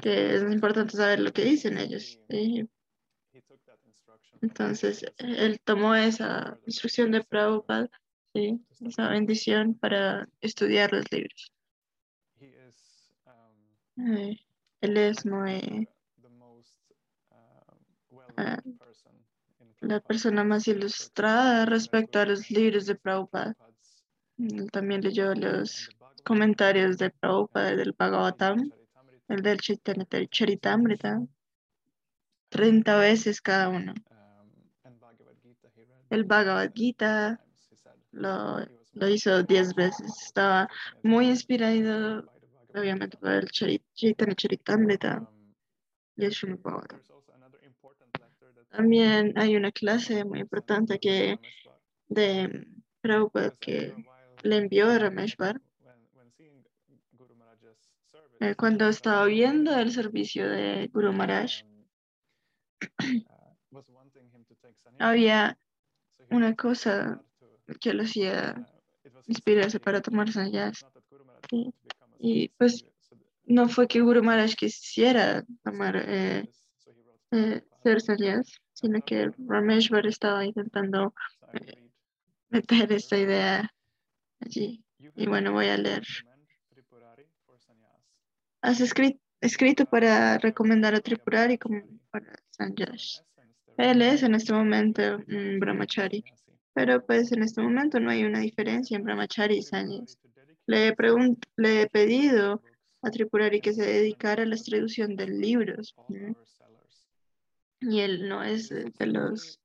que 0.01 0.35
es 0.35 0.41
importante 0.43 0.95
saber 0.95 1.19
lo 1.19 1.31
que 1.31 1.43
dicen 1.43 1.77
ellos. 1.77 2.19
Entonces, 4.41 5.05
él 5.17 5.59
tomó 5.63 5.95
esa 5.95 6.57
instrucción 6.65 7.11
de 7.11 7.23
Prabhupada, 7.23 7.89
esa 8.33 9.09
bendición 9.09 9.75
para 9.75 10.27
estudiar 10.41 10.91
los 10.91 11.09
libros. 11.11 11.51
Eh, 13.97 14.39
él 14.81 14.97
es 14.97 15.25
muy 15.25 15.87
person 18.35 19.13
in 19.59 19.89
la 19.89 19.99
persona 19.99 20.43
más 20.43 20.67
ilustrada 20.67 21.65
respecto 21.65 22.19
a 22.19 22.25
los 22.25 22.49
libros 22.49 22.85
de 22.85 22.95
Prabhupada. 22.95 23.53
Prabhupada's 23.53 24.03
Él 24.37 24.71
también 24.71 25.01
leyó 25.01 25.33
los 25.35 25.89
comentarios 26.23 26.97
de 26.97 27.09
Prabhupada 27.09 27.75
del 27.75 27.93
Bhagavatam, 27.97 28.71
el 29.27 29.41
del 29.41 29.59
Chaitanya 29.59 30.05
Charitamrita, 30.29 31.21
30 32.49 32.97
veces 32.97 33.41
cada 33.41 33.69
uno. 33.69 33.93
um, 34.11 34.51
El 36.09 36.23
Bhagavad 36.23 36.69
uh, 36.69 36.73
Gita 36.73 37.39
lo, 38.11 38.59
hizo 39.09 39.39
inspired 39.39 39.47
10 39.47 39.73
by 39.75 39.85
veces. 39.85 40.21
Estaba 40.25 40.69
muy 41.01 41.29
inspirado, 41.29 42.23
obviamente, 42.73 43.17
por 43.17 43.31
el 43.31 43.49
Chari- 43.49 43.82
Um, 44.01 45.53
y 46.15 46.25
el 46.25 46.59
También 48.69 49.33
hay 49.37 49.55
una 49.55 49.71
clase 49.71 50.25
muy 50.25 50.39
importante 50.39 50.99
que 50.99 51.39
de 52.07 52.67
Prabhupada 53.01 53.55
que 53.59 53.95
le 54.41 54.57
envió 54.57 54.89
a 54.89 54.97
Rameshwar 54.97 55.61
eh, 58.39 58.55
cuando 58.55 58.89
estaba 58.89 59.25
viendo 59.25 59.77
el 59.77 59.91
servicio 59.91 60.49
de 60.49 60.87
Guru 60.91 61.13
Maharaj. 61.13 61.63
um, 62.99 63.23
uh. 63.71 63.83
Había 64.99 65.57
una 66.29 66.55
cosa 66.55 67.21
que 67.79 67.93
lo 67.93 68.03
hacía 68.03 68.55
uh, 68.57 69.21
inspirarse 69.27 69.79
para 69.79 70.01
tomar 70.01 70.27
a 70.27 70.29
Y 70.29 70.33
sannyasi, 70.33 70.85
pues 72.57 72.85
no 73.45 73.69
fue 73.69 73.87
que 73.87 74.01
Guru 74.01 74.23
Maharaj 74.23 74.55
quisiera 74.55 75.43
tomar 75.63 75.95
eh, 75.97 76.49
eh, 77.31 77.61
ser 77.83 78.01
sannyas, 78.01 78.51
sino 78.73 79.01
que 79.01 79.31
Rameshwar 79.47 80.07
estaba 80.07 80.45
intentando 80.45 81.13
read 81.51 81.83
meter 82.49 82.91
esta 82.91 83.17
idea 83.17 83.69
allí. 84.39 84.83
Y 85.15 85.27
bueno, 85.27 85.51
voy 85.51 85.67
a 85.67 85.77
leer. 85.77 86.03
Has 88.61 88.79
escrit- 88.79 89.19
escrito 89.41 89.85
para 89.85 90.37
recomendar 90.37 90.95
a 90.95 91.01
Tripurari 91.01 91.57
como 91.57 91.81
para 92.11 92.33
there 92.57 92.93
Él 93.77 94.01
es 94.01 94.23
en 94.23 94.35
este 94.35 94.53
momento 94.53 95.01
un 95.27 95.59
brahmachari, 95.59 96.23
pero 96.73 97.05
pues 97.05 97.31
en 97.31 97.43
este 97.43 97.61
momento 97.61 97.99
no 97.99 98.11
hay 98.11 98.23
una 98.23 98.39
diferencia 98.39 98.95
en 98.95 99.03
brahmachari 99.03 99.57
y 99.57 99.63
sannyas. 99.63 100.17
Le 100.67 100.95
le 101.57 101.81
he 101.81 101.87
pedido 101.87 102.61
a 103.03 103.11
Tripurari 103.11 103.61
que 103.61 103.73
se 103.73 103.85
dedicara 103.85 104.43
a 104.43 104.45
la 104.45 104.57
traducción 104.57 105.15
de 105.15 105.27
libros. 105.27 105.93
Y 107.81 107.99
él 107.99 108.29
no 108.29 108.43
es 108.43 108.69
de 108.69 109.05
los 109.05 109.59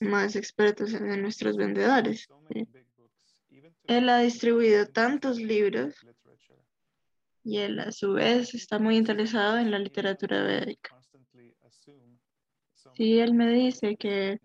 más 0.00 0.36
expertos 0.36 0.94
en 0.94 1.20
nuestros 1.20 1.56
vendedores. 1.56 2.28
Él 3.86 4.08
ha 4.08 4.18
distribuido 4.18 4.86
tantos 4.86 5.38
libros 5.38 5.94
y 7.44 7.58
él 7.58 7.80
a 7.80 7.90
su 7.90 8.12
vez 8.12 8.54
está 8.54 8.78
muy 8.78 8.96
interesado 8.96 9.58
en 9.58 9.72
la 9.72 9.80
literatura 9.80 10.44
védica. 10.44 10.96
Si 12.94 13.18
él 13.18 13.34
me 13.34 13.52
dice 13.52 13.96
que 13.96 14.38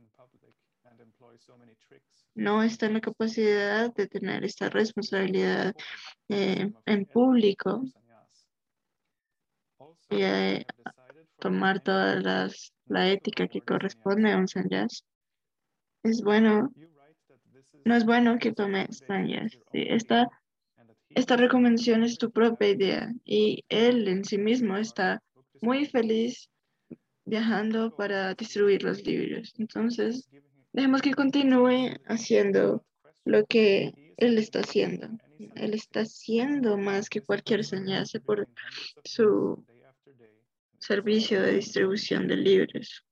no 2.33 2.63
está 2.63 2.87
en 2.87 2.93
la 2.93 3.01
capacidad 3.01 3.93
de 3.93 4.07
tener 4.07 4.43
esta 4.43 4.69
responsabilidad 4.69 5.75
eh, 6.29 6.71
en 6.85 7.05
público 7.05 7.83
y 10.09 10.21
eh, 10.21 10.65
tomar 11.39 11.81
toda 11.81 12.15
las, 12.19 12.73
la 12.85 13.09
ética 13.09 13.47
que 13.47 13.61
corresponde 13.61 14.31
a 14.31 14.37
un 14.37 14.47
sannyas, 14.47 15.03
es 16.03 16.21
bueno, 16.21 16.71
no 17.85 17.95
es 17.95 18.05
bueno 18.05 18.37
que 18.39 18.53
tome 18.53 18.87
sannyas. 18.91 19.53
¿sí? 19.71 19.85
Esta, 19.87 20.29
esta 21.09 21.35
recomendación 21.35 22.03
es 22.03 22.17
tu 22.17 22.31
propia 22.31 22.69
idea 22.69 23.13
y 23.25 23.63
él 23.69 24.07
en 24.07 24.23
sí 24.23 24.37
mismo 24.37 24.77
está 24.77 25.21
muy 25.61 25.85
feliz 25.85 26.49
viajando 27.25 27.95
para 27.95 28.33
distribuir 28.33 28.83
los 28.83 29.05
libros. 29.05 29.53
Entonces, 29.57 30.29
dejemos 30.71 31.01
que 31.01 31.13
continúe 31.13 31.97
haciendo 32.05 32.85
lo 33.25 33.45
que 33.45 34.13
él 34.17 34.37
está 34.37 34.59
haciendo. 34.59 35.09
Él 35.55 35.73
está 35.73 36.01
haciendo 36.01 36.77
más 36.77 37.09
que 37.09 37.21
cualquier 37.21 37.63
sannyasi 37.63 38.19
por 38.19 38.47
su 39.03 39.63
servicio 40.87 41.41
de 41.41 41.53
distribución 41.53 42.27
de 42.27 42.37
libros 42.37 43.03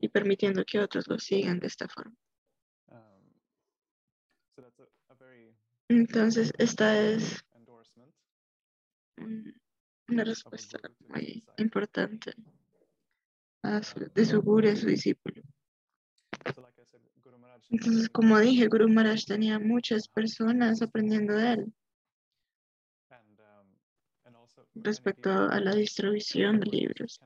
y 0.00 0.08
permitiendo 0.08 0.64
que 0.64 0.80
otros 0.80 1.06
lo 1.06 1.18
sigan 1.18 1.58
de 1.60 1.66
esta 1.66 1.86
forma. 1.88 2.16
Entonces, 5.88 6.52
esta 6.58 6.98
es 7.00 7.44
un- 9.16 9.54
una 10.08 10.24
respuesta 10.24 10.78
muy 11.08 11.44
importante 11.58 12.32
a 13.62 13.82
su- 13.82 14.10
de 14.14 14.24
su 14.24 14.40
guru 14.40 14.68
a 14.70 14.76
su 14.76 14.86
discípulo. 14.86 15.42
Entonces, 17.70 18.08
como 18.08 18.38
dije, 18.38 18.66
Guru 18.68 18.88
Maharaj 18.88 19.24
tenía 19.26 19.58
muchas 19.58 20.08
personas 20.08 20.80
aprendiendo 20.80 21.34
de 21.34 21.52
él 21.52 21.72
respecto 24.82 25.30
a 25.30 25.60
la 25.60 25.74
distribución 25.74 26.60
de 26.60 26.66
libros. 26.66 27.20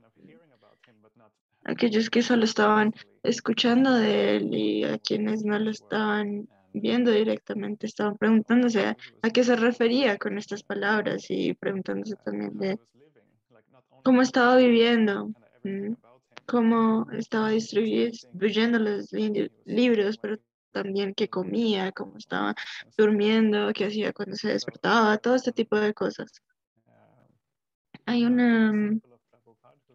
Aquellos 1.64 2.10
que 2.10 2.22
solo 2.22 2.44
estaban 2.44 2.92
escuchando 3.22 3.94
de 3.94 4.36
él 4.36 4.54
y 4.54 4.84
a 4.84 4.98
quienes 4.98 5.44
no 5.44 5.58
lo 5.58 5.70
estaban 5.70 6.48
viendo 6.72 7.10
directamente 7.10 7.86
estaban 7.86 8.16
preguntándose 8.16 8.86
a, 8.86 8.96
qué 9.30 9.44
se 9.44 9.56
refería 9.56 10.18
con 10.18 10.38
estas 10.38 10.62
palabras 10.64 11.26
y 11.28 11.54
preguntándose 11.54 12.16
también 12.24 12.58
de 12.58 12.78
cómo 14.02 14.22
estaba 14.22 14.56
viviendo, 14.56 15.30
mm, 15.62 15.92
cómo 16.46 17.06
estaba 17.12 17.52
distribuy- 17.52 18.10
distribuyendo 18.10 18.78
los 18.78 19.12
li- 19.12 19.48
libros, 19.64 20.18
pero 20.18 20.38
también 20.72 21.14
qué 21.14 21.28
comía, 21.28 21.92
cómo 21.92 22.16
estaba 22.16 22.54
durmiendo, 22.96 23.72
qué 23.74 23.84
hacía 23.84 24.12
cuando 24.12 24.34
se 24.36 24.48
despertaba, 24.48 25.18
todo 25.18 25.34
este 25.36 25.52
tipo 25.52 25.76
de 25.78 25.94
cosas. 25.94 26.30
Hay 28.06 28.24
una, 28.24 28.72
mm, 28.72 29.00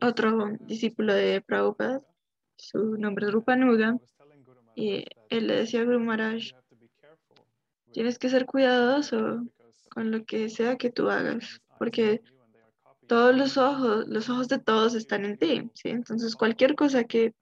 otro 0.01 0.57
discípulo 0.61 1.13
de 1.13 1.41
Prabhupada, 1.41 2.01
su 2.55 2.97
nombre 2.97 3.27
es 3.27 3.31
Rupanuga, 3.31 3.97
y 4.75 5.05
él 5.29 5.47
le 5.47 5.55
decía 5.55 5.81
a 5.81 5.83
Guru 5.85 5.99
Maharaj, 5.99 6.51
tienes 7.91 8.19
que 8.19 8.29
ser 8.29 8.45
cuidadoso 8.45 9.43
con 9.89 10.11
lo 10.11 10.23
que 10.23 10.49
sea 10.49 10.77
que 10.77 10.91
tú 10.91 11.09
hagas, 11.09 11.61
porque 11.79 12.21
todos 13.07 13.35
los 13.35 13.57
ojos, 13.57 14.07
los 14.07 14.29
ojos 14.29 14.47
de 14.47 14.59
todos 14.59 14.93
están 14.93 15.25
en 15.25 15.37
ti, 15.37 15.71
¿sí? 15.73 15.89
Entonces 15.89 16.35
cualquier 16.35 16.75
cosa 16.75 17.05
que 17.05 17.33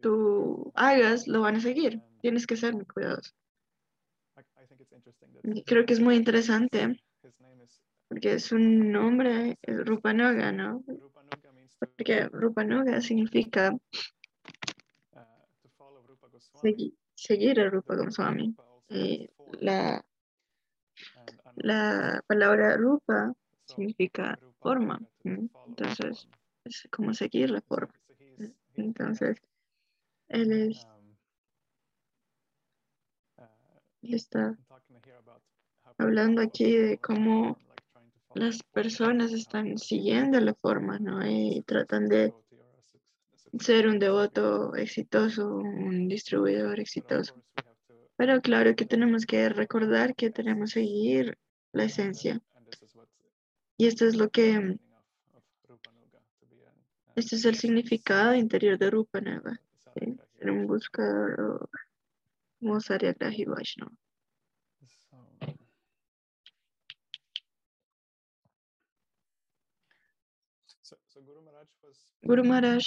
tú 0.00 0.72
hagas 0.74 1.28
lo 1.28 1.42
van 1.42 1.56
a 1.56 1.60
seguir. 1.60 2.00
Tienes 2.20 2.46
que 2.46 2.56
ser 2.56 2.74
muy 2.74 2.86
cuidadoso. 2.86 3.32
Creo 5.66 5.86
que 5.86 5.92
es 5.92 6.00
muy 6.00 6.16
interesante 6.16 7.00
porque 8.08 8.38
su 8.38 8.58
nombre 8.58 9.58
es 9.62 9.84
Rupanuga, 9.86 10.50
¿no? 10.52 10.82
Porque 11.78 12.26
Rupanuga 12.28 13.00
significa 13.00 13.76
segui- 16.62 16.96
seguir 17.14 17.60
a 17.60 17.70
Rupa 17.70 17.94
Goswami. 17.96 18.56
Y 18.88 19.28
la, 19.60 20.04
la 21.56 22.24
palabra 22.26 22.76
Rupa 22.76 23.34
significa 23.66 24.38
forma. 24.60 25.00
Entonces, 25.24 26.28
es 26.64 26.88
como 26.90 27.12
seguir 27.12 27.50
la 27.50 27.60
forma. 27.60 27.92
Entonces, 28.74 29.36
él, 30.28 30.52
es, 30.52 30.86
él 34.02 34.14
está 34.14 34.56
hablando 35.98 36.40
aquí 36.40 36.76
de 36.76 36.98
cómo 36.98 37.58
las 38.38 38.62
personas 38.62 39.32
están 39.32 39.78
siguiendo 39.78 40.40
la 40.40 40.54
forma, 40.54 40.98
¿no? 40.98 41.26
Y 41.26 41.62
tratan 41.66 42.08
de 42.08 42.32
ser 43.58 43.88
un 43.88 43.98
devoto 43.98 44.74
exitoso, 44.74 45.56
un 45.56 46.08
distribuidor 46.08 46.80
exitoso. 46.80 47.42
Pero 48.16 48.40
claro 48.40 48.74
que 48.74 48.84
tenemos 48.84 49.26
que 49.26 49.48
recordar 49.48 50.14
que 50.14 50.30
tenemos 50.30 50.74
que 50.74 50.80
seguir 50.80 51.38
la 51.72 51.84
esencia. 51.84 52.40
Y 53.76 53.86
esto 53.86 54.06
es 54.06 54.16
lo 54.16 54.28
que, 54.30 54.78
este 57.14 57.36
es 57.36 57.44
el 57.44 57.54
significado 57.54 58.34
interior 58.34 58.78
de 58.78 58.90
Rupanuga. 58.90 59.60
¿sí? 59.94 60.16
Ser 60.38 60.50
un 60.50 60.66
buscador 60.66 61.68
como 62.58 62.80
Saryagrahi 62.80 63.44
Vaishnava. 63.44 63.92
Guru 72.28 72.44
Maharaj 72.44 72.84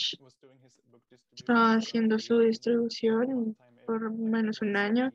estaba 1.36 1.74
haciendo 1.74 2.20
su 2.20 2.38
distribución 2.38 3.58
por 3.88 4.12
menos 4.12 4.62
un 4.62 4.78
año. 4.78 5.12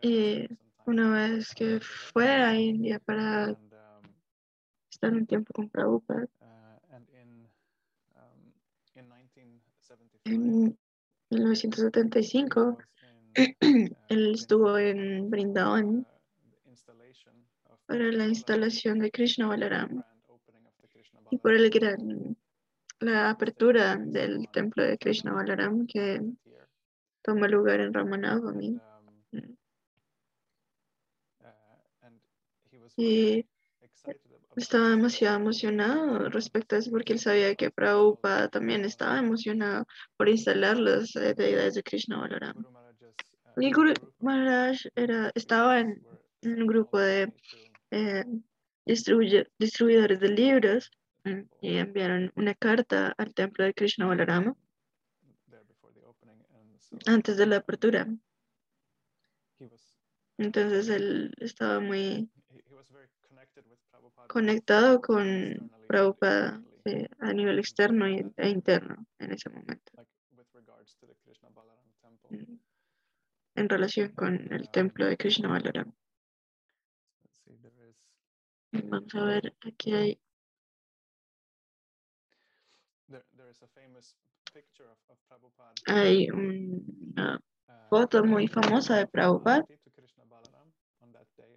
Y 0.00 0.48
una 0.86 1.10
vez 1.10 1.54
que 1.54 1.80
fue 1.80 2.26
a 2.26 2.58
India 2.58 2.98
para 2.98 3.54
estar 4.90 5.12
un 5.12 5.26
tiempo 5.26 5.52
con 5.52 5.68
Prabhupada, 5.68 6.26
en 10.24 10.78
1975 11.28 12.78
él 14.08 14.32
estuvo 14.32 14.78
en 14.78 15.28
Brindavan 15.28 16.06
para 17.84 18.12
la 18.12 18.26
instalación 18.28 18.98
de 18.98 19.10
Krishna 19.10 19.46
Balaram 19.46 20.02
y 21.30 21.36
por 21.36 21.52
el 21.52 21.68
gran, 21.68 22.36
la 23.00 23.30
apertura 23.30 23.96
del 23.96 24.48
templo 24.52 24.82
de 24.84 24.98
Krishna 24.98 25.32
Balaram 25.32 25.86
que 25.86 26.20
toma 27.22 27.48
lugar 27.48 27.80
en 27.80 27.94
Ramanavami. 27.94 28.80
Y 32.96 33.46
estaba 34.56 34.88
demasiado 34.90 35.36
emocionado 35.36 36.28
respecto 36.30 36.74
a 36.74 36.78
eso 36.80 36.90
porque 36.90 37.12
él 37.12 37.20
sabía 37.20 37.54
que 37.54 37.70
Prabhupada 37.70 38.48
también 38.48 38.84
estaba 38.84 39.18
emocionado 39.18 39.86
por 40.16 40.28
instalar 40.28 40.78
las 40.78 41.14
eh, 41.14 41.34
deidades 41.34 41.74
de 41.74 41.82
Krishna 41.82 42.18
Balaram. 42.18 42.64
Y 43.56 43.72
Guru 43.72 43.92
Maharaj 44.20 44.78
era, 44.96 45.30
estaba 45.34 45.80
en 45.80 46.04
un 46.42 46.66
grupo 46.66 46.98
de 46.98 47.32
eh, 47.90 48.24
distribuidores 48.84 50.20
de 50.20 50.28
libros 50.28 50.90
y 51.60 51.76
enviaron 51.76 52.32
una 52.36 52.54
carta 52.54 53.14
al 53.18 53.34
templo 53.34 53.64
de 53.64 53.74
Krishna 53.74 54.06
Balarama 54.06 54.56
antes 57.06 57.36
de 57.36 57.46
la 57.46 57.56
apertura. 57.56 58.06
Entonces 60.38 60.88
él 60.88 61.34
estaba 61.38 61.80
muy 61.80 62.30
conectado 64.28 65.00
con 65.00 65.70
Prabhupada 65.88 66.62
eh, 66.84 67.08
a 67.18 67.32
nivel 67.32 67.58
externo 67.58 68.06
e 68.06 68.48
interno 68.48 69.06
en 69.18 69.32
ese 69.32 69.50
momento. 69.50 69.92
Mm, 72.30 72.58
en 73.56 73.68
relación 73.68 74.12
con 74.12 74.52
el 74.52 74.70
templo 74.70 75.06
de 75.06 75.16
Krishna 75.16 75.48
Balaram. 75.48 75.92
Vamos 78.70 79.14
a 79.14 79.24
ver, 79.24 79.56
aquí 79.66 79.92
hay 79.92 80.20
hay 85.86 86.30
una 86.30 87.40
foto 87.88 88.24
muy 88.24 88.48
famosa 88.48 88.96
de 88.96 89.06
Prabhupada 89.06 89.64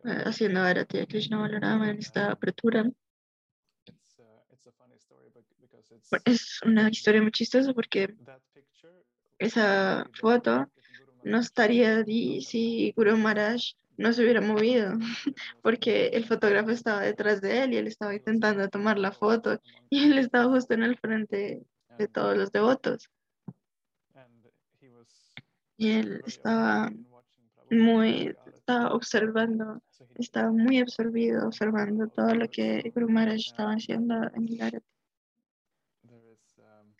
eh, 0.03 0.23
haciendo 0.25 0.61
Arati 0.61 0.99
a 0.99 1.05
Krishna 1.05 1.39
Balarama 1.39 1.89
en 1.89 1.99
esta 1.99 2.31
apertura. 2.31 2.89
Es 6.25 6.59
una 6.63 6.89
historia 6.89 7.21
muy 7.21 7.31
chistosa 7.31 7.73
porque 7.73 8.15
esa 9.37 10.09
foto 10.19 10.67
no 11.23 11.39
estaría 11.39 11.97
allí 11.97 12.41
si 12.41 12.93
Guru 12.95 13.17
Maharaj 13.17 13.61
no 13.97 14.13
se 14.13 14.23
hubiera 14.23 14.41
movido, 14.63 14.93
porque 15.61 16.07
el 16.07 16.25
fotógrafo 16.25 16.71
estaba 16.71 17.01
detrás 17.01 17.41
de 17.41 17.63
él 17.63 17.73
y 17.73 17.77
él 17.77 17.87
estaba 17.87 18.15
intentando 18.15 18.67
tomar 18.69 18.97
la 18.97 19.11
foto 19.11 19.59
y 19.89 20.03
él 20.05 20.17
estaba 20.17 20.51
justo 20.51 20.73
en 20.73 20.83
el 20.83 20.97
frente 20.97 21.61
de 22.01 22.07
todos 22.07 22.35
los 22.35 22.51
devotos. 22.51 23.09
Y 25.77 25.91
él 25.91 26.21
estaba 26.25 26.91
muy, 27.69 28.35
estaba 28.53 28.93
observando, 28.93 29.81
estaba 30.15 30.51
muy 30.51 30.79
absorbido, 30.79 31.47
observando 31.47 32.07
todo 32.07 32.35
lo 32.35 32.47
que 32.49 32.91
Guru 32.93 33.09
Maharaj 33.09 33.37
estaba 33.37 33.71
haciendo 33.71 34.15
en 34.35 34.47
el 34.47 34.61
área. 34.61 34.81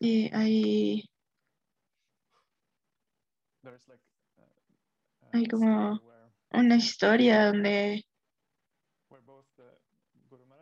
Y 0.00 0.34
ahí 0.34 1.08
hay 5.32 5.46
como 5.46 6.00
una 6.50 6.76
historia 6.76 7.46
donde 7.46 8.04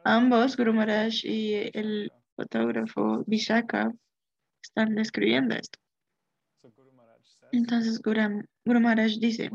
ambos, 0.05 0.57
Guru 0.57 0.75
Maharaj 0.75 1.25
y 1.25 1.71
el 1.73 2.13
fotógrafo 2.37 3.25
Vishaka, 3.27 3.93
están 4.63 4.95
describiendo 4.95 5.55
esto. 5.55 5.79
Entonces 7.53 8.01
Guru, 8.01 8.81
Maharaj 8.81 9.13
dice, 9.19 9.51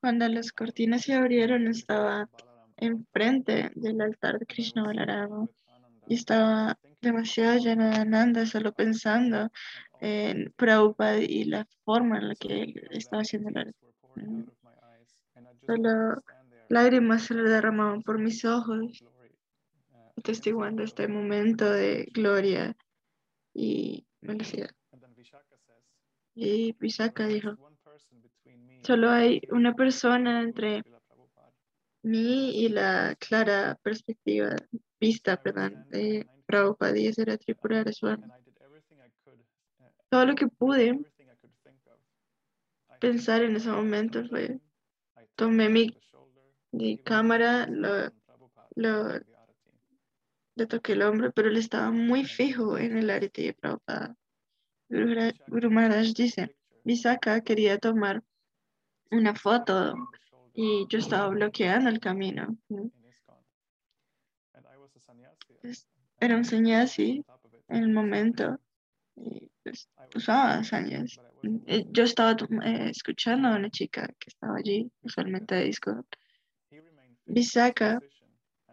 cuando 0.00 0.28
las 0.28 0.52
cortinas 0.52 1.02
se 1.02 1.14
abrieron 1.14 1.66
estaba 1.68 2.28
enfrente 2.76 3.70
del 3.74 4.00
altar 4.00 4.38
de 4.38 4.46
Krishna 4.46 4.84
Balarama 4.84 5.46
y 6.06 6.14
estaba 6.14 6.78
demasiado 7.00 7.58
lleno 7.58 7.88
de 7.88 7.96
Ananda 7.96 8.46
solo 8.46 8.72
pensando 8.72 9.50
en 10.00 10.52
Prabhupada 10.56 11.18
y 11.18 11.44
la 11.44 11.66
forma 11.84 12.18
en 12.18 12.28
la 12.28 12.34
que 12.34 12.62
él 12.62 12.88
estaba 12.90 13.22
haciendo 13.22 13.50
la 13.50 13.64
Solo 15.66 16.22
lágrimas 16.68 17.24
se 17.24 17.34
le 17.34 17.42
derramaban 17.42 18.02
por 18.02 18.18
mis 18.18 18.44
ojos, 18.44 19.04
testiguando 20.22 20.82
este 20.82 21.08
momento 21.08 21.70
de 21.70 22.08
gloria 22.12 22.74
y 23.58 24.06
felicidad. 24.22 24.70
Y 26.34 26.72
Pisaka 26.74 27.26
dijo, 27.26 27.56
solo 28.84 29.10
hay 29.10 29.42
una 29.50 29.74
persona 29.74 30.42
entre 30.42 30.84
mí 32.02 32.50
y 32.56 32.68
la 32.68 33.16
clara 33.18 33.76
perspectiva, 33.82 34.54
vista, 35.00 35.42
perdón, 35.42 35.88
de 35.90 36.28
Prabhupada 36.46 36.96
y 36.96 37.08
ese 37.08 37.22
era 37.22 37.36
Tripurara 37.36 37.90
Todo 40.08 40.24
lo 40.24 40.34
que 40.36 40.46
pude 40.46 41.00
pensar 43.00 43.42
en 43.42 43.56
ese 43.56 43.70
momento 43.70 44.24
fue, 44.28 44.60
tomé 45.34 45.68
mi, 45.68 46.98
cámara, 46.98 47.66
lo, 47.66 48.12
lo, 48.76 49.20
le 50.58 50.66
toqué 50.66 50.92
el 50.92 51.02
hombro, 51.02 51.30
pero 51.32 51.48
él 51.48 51.56
estaba 51.56 51.90
muy 51.92 52.24
fijo 52.24 52.76
en 52.78 52.98
el 52.98 53.10
arete 53.10 53.42
de 53.42 53.54
Prabhupada. 53.54 54.16
Guru 55.46 55.70
Maharaj 55.70 56.12
dice, 56.14 56.56
Visaka 56.84 57.42
quería 57.42 57.78
tomar 57.78 58.22
una 59.10 59.34
foto 59.34 59.94
y 60.54 60.86
yo 60.88 60.98
estaba 60.98 61.28
bloqueando 61.28 61.88
el 61.90 62.00
camino. 62.00 62.56
Era 66.20 66.36
un 66.36 66.44
sannyasi 66.44 67.24
en 67.68 67.82
el 67.84 67.90
momento 67.90 68.58
y 69.14 69.50
pues, 69.62 69.88
usaba 70.16 70.64
sannyas. 70.64 71.20
Yo 71.92 72.02
estaba 72.02 72.32
eh, 72.64 72.90
escuchando 72.90 73.48
a 73.48 73.56
una 73.56 73.70
chica 73.70 74.08
que 74.18 74.28
estaba 74.28 74.56
allí, 74.56 74.90
usualmente 75.02 75.54
de 75.54 75.64
disco. 75.64 76.04
Visaka 77.26 78.00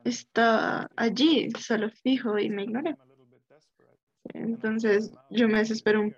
estaba 0.06 0.90
allí, 0.96 1.50
solo 1.60 1.90
fijo 1.90 2.40
y 2.40 2.50
me 2.50 2.64
ignoré. 2.64 2.96
Entonces 4.34 5.12
yo 5.30 5.48
me 5.48 5.60
desesperé 5.60 5.98
un, 5.98 6.16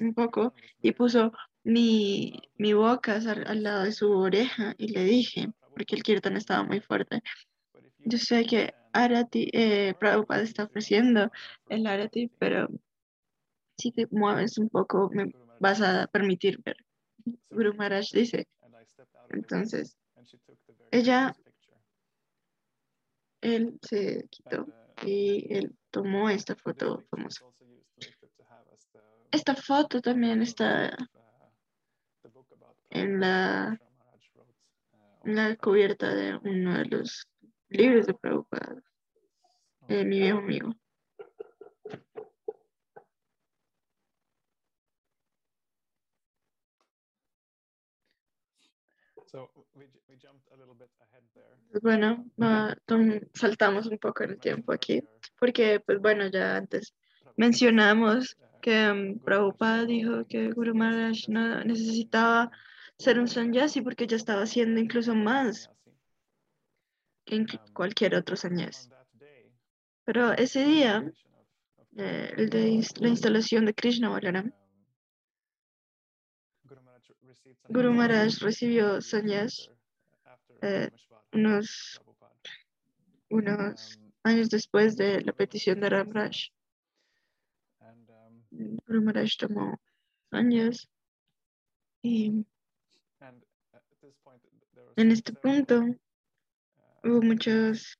un 0.00 0.14
poco 0.14 0.54
y 0.80 0.92
puso 0.92 1.32
mi, 1.62 2.40
mi 2.56 2.72
boca 2.72 3.16
al, 3.16 3.62
lado 3.62 3.84
de 3.84 3.92
su 3.92 4.10
oreja 4.10 4.74
y 4.78 4.88
le 4.88 5.04
dije, 5.04 5.52
porque 5.74 5.96
el 5.96 6.02
kirtan 6.02 6.36
estaba 6.36 6.62
muy 6.62 6.80
fuerte, 6.80 7.22
yo 7.98 8.18
sé 8.18 8.44
que 8.44 8.74
Arati, 8.92 9.50
eh, 9.52 9.94
Prabhupada 9.98 10.42
está 10.42 10.64
ofreciendo 10.64 11.30
el 11.68 11.86
Arati, 11.86 12.30
pero 12.38 12.68
si 13.76 13.90
te 13.90 14.06
mueves 14.10 14.58
un 14.58 14.68
poco 14.68 15.10
me 15.12 15.32
vas 15.58 15.80
a 15.80 16.06
permitir 16.08 16.60
ver. 16.62 16.76
Guru 17.50 17.74
Maharaj 17.74 18.06
dice. 18.12 18.46
Entonces, 19.30 19.96
ella, 20.90 21.34
él 23.44 23.78
se 23.82 24.26
quitó 24.30 24.66
y 25.02 25.54
él 25.54 25.76
tomó 25.90 26.30
esta 26.30 26.56
foto 26.56 27.04
famosa. 27.10 27.44
Esta 29.30 29.54
foto 29.54 30.00
también 30.00 30.40
está 30.40 30.96
en 32.90 33.20
la, 33.20 33.78
en 35.24 35.56
cubierta 35.56 36.14
de 36.14 36.36
uno 36.36 36.78
de 36.78 36.84
los 36.86 37.28
libros 37.68 38.06
de 38.06 38.14
Prabhupada, 38.14 38.82
de 39.88 40.04
mi 40.04 40.20
viejo 40.20 40.38
amigo. 40.38 40.74
Bueno, 51.82 52.24
va- 52.40 52.76
saltamos 53.34 53.86
un 53.86 53.98
poco 53.98 54.24
el 54.24 54.38
tiempo 54.40 54.72
aquí, 54.72 55.02
porque, 55.38 55.80
pues 55.80 56.00
bueno, 56.00 56.28
ya 56.28 56.56
antes 56.56 56.94
mencionamos 57.36 58.36
que 58.60 58.90
um, 58.90 59.18
Prabhupada 59.20 59.84
dijo 59.84 60.24
que 60.28 60.50
Guru 60.52 60.74
Maharaj 60.74 61.28
no 61.28 61.64
necesitaba 61.64 62.50
ser 62.98 63.18
un 63.18 63.28
sannyasi 63.28 63.82
porque 63.82 64.06
ya 64.06 64.16
estaba 64.16 64.42
haciendo 64.42 64.80
incluso 64.80 65.14
más 65.14 65.70
que 67.26 67.36
inclu- 67.36 67.60
cualquier 67.74 68.14
otro 68.14 68.34
sannyasi. 68.36 68.88
Pero 70.06 70.32
ese 70.32 70.64
día, 70.64 71.04
eh, 71.96 72.32
el 72.36 72.50
de 72.50 72.82
la 73.00 73.08
instalación 73.08 73.66
de 73.66 73.74
Krishna 73.74 74.08
Balaram, 74.10 74.52
Guru 77.68 77.92
Maharaj 77.92 78.38
recibió 78.40 79.02
sannyas 79.02 79.70
eh, 80.62 80.90
unos, 81.32 82.00
unos 83.30 83.98
años 84.22 84.48
después 84.48 84.96
de 84.96 85.20
la 85.22 85.32
petición 85.32 85.80
de 85.80 85.90
Ram 85.90 86.10
Raj. 86.12 86.50
Guru 88.50 89.02
Maharaj 89.02 89.36
tomó 89.36 89.80
sannyas 90.30 90.88
y 92.02 92.46
en 94.96 95.10
este 95.10 95.32
punto 95.32 95.82
hubo 97.02 97.20
muchos, 97.20 97.98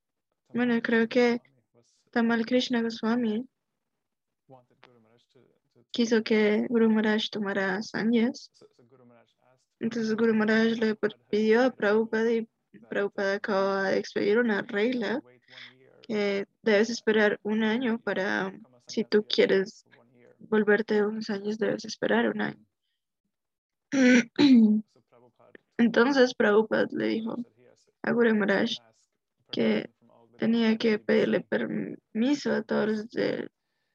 bueno, 0.52 0.80
creo 0.80 1.08
que 1.08 1.40
Tamal 2.10 2.46
Krishna 2.46 2.82
Goswami 2.82 3.48
quiso 5.90 6.22
que 6.22 6.66
Guru 6.68 6.90
Maharaj 6.90 7.30
tomara 7.30 7.82
sannyas. 7.82 8.50
Entonces 9.80 10.14
Guru 10.16 10.34
Maharaj 10.34 10.78
le 10.78 10.96
pidió 11.28 11.62
a 11.62 11.70
Prabhupada 11.70 12.30
y 12.32 12.48
Prabhupada 12.88 13.34
acaba 13.34 13.90
de 13.90 13.98
expedir 13.98 14.38
una 14.38 14.62
regla 14.62 15.22
que 16.02 16.46
debes 16.62 16.90
esperar 16.90 17.38
un 17.42 17.64
año 17.64 17.98
para, 17.98 18.52
si 18.86 19.04
tú 19.04 19.24
quieres 19.28 19.84
volverte 20.38 21.04
unos 21.04 21.30
años, 21.30 21.58
debes 21.58 21.84
esperar 21.84 22.28
un 22.30 22.40
año. 22.42 22.64
Entonces 25.78 26.34
Prabhupada 26.34 26.86
le 26.90 27.06
dijo 27.08 27.36
a 28.02 28.12
Guru 28.12 28.34
Maharaj 28.34 28.70
que 29.50 29.90
tenía 30.38 30.76
que 30.78 30.98
pedirle 30.98 31.40
permiso 31.40 32.52
a 32.52 32.62
todos 32.62 32.88
los, 32.88 33.06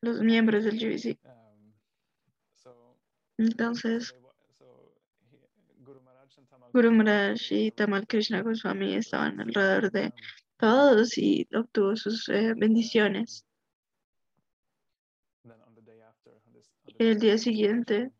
los 0.01 0.21
miembros 0.21 0.63
del 0.63 0.79
GBC. 0.79 1.19
Entonces, 3.37 4.13
Guru 6.73 6.91
Maharaj 6.91 7.51
y 7.51 7.71
Tamal 7.71 8.05
Krishna 8.07 8.41
Goswami 8.41 8.95
estaban 8.95 9.39
alrededor 9.39 9.91
de 9.91 10.13
todos 10.57 11.17
y 11.17 11.47
obtuvo 11.55 11.95
sus 11.95 12.29
eh, 12.29 12.53
bendiciones. 12.55 13.45
El 16.97 17.19
día 17.19 17.37
siguiente 17.37 18.11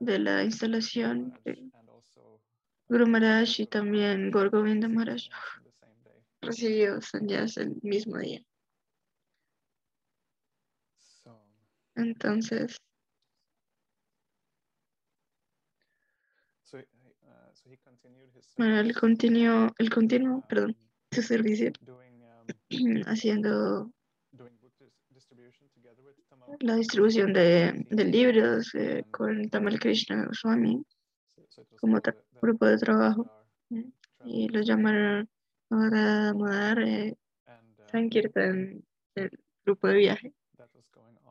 de 0.00 0.18
la 0.18 0.44
instalación, 0.44 1.38
eh, 1.44 1.70
Guru 2.88 3.06
Maharaj 3.06 3.60
y 3.60 3.66
también 3.66 4.30
Gaur 4.30 4.50
Govinda 4.50 4.88
Maharaj 4.88 5.22
recibió 6.40 7.00
sannyas 7.00 7.56
el 7.58 7.76
mismo 7.82 8.18
día. 8.18 8.42
Entonces, 11.94 12.76
bueno, 18.56 18.80
él 18.80 18.94
continuó, 18.94 19.72
él 19.78 19.90
continuó, 19.90 20.44
perdón, 20.48 20.76
su 21.10 21.22
servicio 21.22 21.72
haciendo 23.06 23.90
la 26.60 26.76
distribución 26.76 27.32
de, 27.32 27.86
de 27.90 28.04
libros 28.04 28.74
eh, 28.74 29.04
con 29.10 29.48
Tamal 29.50 29.78
Krishna 29.78 30.24
Goswami 30.24 30.82
como 31.80 32.00
grupo 32.40 32.66
de 32.66 32.78
trabajo 32.78 33.30
¿eh? 33.70 33.84
y 34.24 34.48
lo 34.48 34.60
llamaron 34.60 35.28
ahora 35.70 36.32
Madar 36.34 36.82
eh, 36.82 37.16
Sankirtan, 37.90 38.84
el 39.14 39.30
grupo 39.64 39.88
de 39.88 39.94
viaje. 39.94 40.34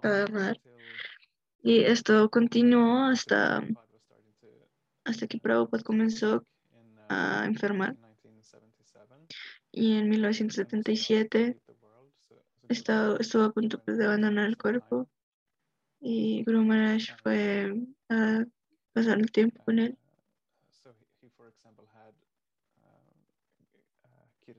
Madar. 0.04 0.60
Y 1.62 1.82
esto 1.82 2.30
continuó 2.30 3.06
hasta, 3.06 3.63
hasta 5.08 5.26
que 5.26 5.39
Prabhupada 5.39 5.84
comenzó 5.84 6.46
a 7.08 7.46
enfermar. 7.46 7.96
Y 9.72 9.96
en 9.96 10.10
1977 10.10 11.58
estaba, 12.67 13.17
estuvo 13.17 13.43
a 13.43 13.54
punto 13.54 13.82
pues, 13.84 13.98
de 13.98 14.06
abandonar 14.06 14.48
el 14.48 14.58
cuerpo 14.58 15.10
y 16.02 16.43
Guru 16.43 16.63
Maharaj 16.63 17.17
fue 17.24 17.74
a 18.10 18.46
pasar 18.91 19.20
el 19.20 19.32
tiempo 19.32 19.63
con 19.63 19.80
él. 19.80 19.98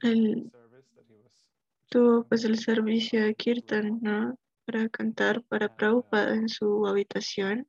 Él 0.02 0.50
tuvo 1.90 2.24
pues 2.24 2.44
el 2.44 2.58
servicio 2.58 3.22
de 3.22 3.34
Kirtan. 3.34 4.00
Para 4.64 4.86
cantar 4.90 5.42
para 5.44 5.74
Prabhupada 5.74 6.34
en 6.34 6.50
su 6.50 6.86
habitación 6.86 7.66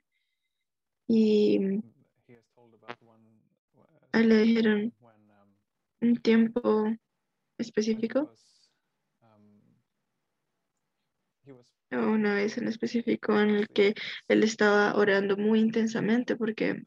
y 1.08 1.82
a 4.12 4.20
él 4.20 4.30
le 4.30 4.38
dijeron 4.38 4.94
un 6.02 6.18
tiempo 6.18 6.86
específico, 7.58 8.34
o 11.92 11.98
una 11.98 12.36
vez 12.36 12.58
en 12.58 12.68
específico 12.68 13.40
en 13.40 13.50
el 13.50 13.68
que 13.68 13.96
él 14.28 14.44
estaba 14.44 14.96
orando 14.96 15.38
muy 15.38 15.60
intensamente 15.60 16.36
porque 16.36 16.84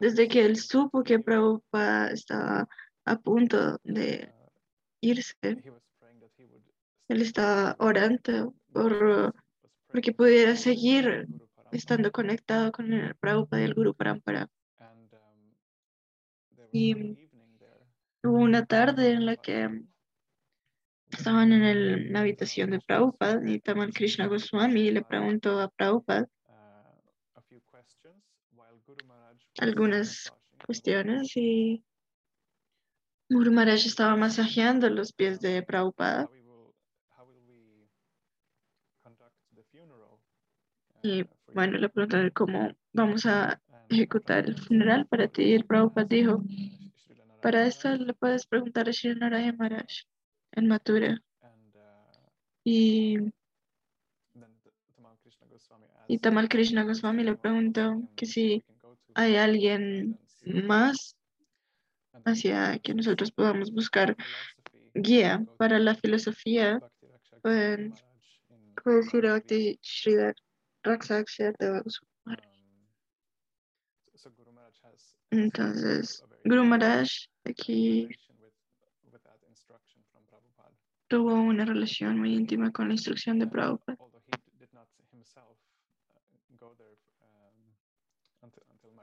desde 0.00 0.28
que 0.28 0.44
él 0.44 0.56
supo 0.56 1.02
que 1.02 1.18
Prabhupada 1.18 2.10
estaba 2.10 2.68
a 3.04 3.18
punto 3.18 3.78
de 3.84 4.30
irse, 5.00 5.36
él 7.08 7.22
estaba 7.22 7.76
orando 7.78 8.54
por 8.72 9.34
porque 9.88 10.12
pudiera 10.12 10.56
seguir 10.56 11.26
estando 11.70 12.10
conectado 12.10 12.72
con 12.72 12.92
el 12.92 13.14
Prabhupada 13.16 13.62
y 13.62 13.66
el 13.66 13.74
Guru 13.74 13.94
Parampara. 13.94 14.48
Y 16.72 16.94
hubo 18.24 18.38
una 18.38 18.64
tarde 18.66 19.12
en 19.12 19.26
la 19.26 19.36
que 19.36 19.68
estaban 21.10 21.52
en 21.52 21.62
el- 21.62 22.12
la 22.12 22.20
habitación 22.20 22.70
de 22.70 22.80
Prabhupada 22.80 23.40
y 23.48 23.60
Tamal 23.60 23.92
Krishna 23.92 24.26
Goswami 24.26 24.90
le 24.90 25.02
preguntó 25.04 25.60
a 25.60 25.68
Prabhupada 25.68 26.28
algunas 29.58 30.32
cuestiones 30.64 31.36
y 31.36 31.84
Guru 33.28 33.52
Maharaj 33.52 33.86
estaba 33.86 34.16
masajeando 34.16 34.88
los 34.90 35.12
pies 35.12 35.40
de 35.40 35.62
Prabhupada. 35.62 36.28
Y 41.02 41.24
bueno, 41.52 41.78
le 41.78 41.88
preguntaron 41.88 42.30
cómo 42.30 42.70
vamos 42.92 43.26
a 43.26 43.60
ejecutar 43.92 44.46
el 44.46 44.56
funeral 44.56 45.06
para 45.06 45.28
ti. 45.28 45.42
Y 45.42 45.54
el 45.54 45.64
Prabhupada 45.64 46.06
dijo, 46.08 46.42
para 47.40 47.66
esto 47.66 47.94
le 47.96 48.14
puedes 48.14 48.46
preguntar 48.46 48.88
a 48.88 48.92
Sri 48.92 49.14
Narayana 49.14 49.56
Maharaj 49.58 50.04
en 50.52 50.68
Mathura 50.68 51.20
y, 52.64 53.18
y 56.06 56.18
Tamal 56.18 56.48
Krishna 56.48 56.84
Goswami 56.84 57.24
le 57.24 57.36
preguntó 57.36 58.08
que 58.14 58.26
si 58.26 58.62
hay 59.14 59.36
alguien 59.36 60.18
más 60.44 61.16
hacia 62.24 62.78
que 62.78 62.94
nosotros 62.94 63.32
podamos 63.32 63.72
buscar 63.72 64.16
guía 64.94 65.44
para 65.58 65.78
la 65.78 65.94
filosofía, 65.94 66.80
pueden 67.42 67.94
puedes 68.82 69.12
ir 69.14 69.26
a 69.26 69.32
Bhakti 69.32 69.78
Sridhar 69.82 70.34
Goswami 70.84 72.06
Maharaj. 72.24 72.52
Entonces, 75.32 76.24
Guru 76.44 76.64
Maharaj 76.64 77.08
aquí 77.44 78.08
tuvo 81.08 81.32
una 81.32 81.64
relación 81.64 82.18
muy 82.18 82.34
íntima 82.34 82.70
con 82.70 82.88
la 82.88 82.94
instrucción 82.94 83.38
de 83.38 83.46
Prabhupada. 83.46 83.96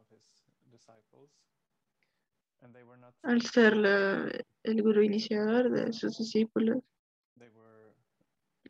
al 3.24 3.42
ser 3.42 3.76
la- 3.78 4.30
el 4.64 4.82
gurú 4.82 5.02
iniciador 5.02 5.70
de 5.72 5.92
sus 5.94 6.18
discípulos. 6.18 6.84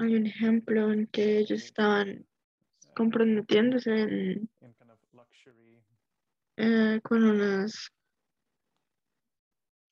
Hay 0.01 0.15
un 0.15 0.25
ejemplo 0.25 0.91
en 0.91 1.05
que 1.07 1.37
ellos 1.37 1.63
estaban 1.63 2.09
uh, 2.09 2.93
comprometiéndose 2.95 3.91
en, 4.01 4.49
eh, 6.57 6.99
con 7.03 7.23
unas 7.23 7.91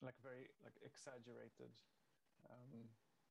like 0.02 0.18
very 0.24 0.50
like 0.64 0.74
exaggerated 0.84 1.70
um, 2.50 2.88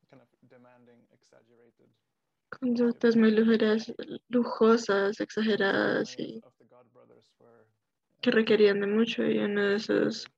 kind 0.10 0.22
of 0.22 0.30
demanding 0.50 1.06
exaggerated. 1.12 1.90
conductas 2.50 3.16
muy 3.18 3.32
lujeras- 3.32 3.94
lujosas, 4.30 5.20
exageradas 5.20 6.16
y 6.18 6.42
were 6.42 7.66
que 8.22 8.30
uh, 8.30 8.34
requerían 8.34 8.80
de 8.80 8.88
mucho 8.88 9.26
y 9.26 9.38
uno 9.40 9.62
de 9.72 9.80
sus, 9.80 10.26
angered, 10.26 10.32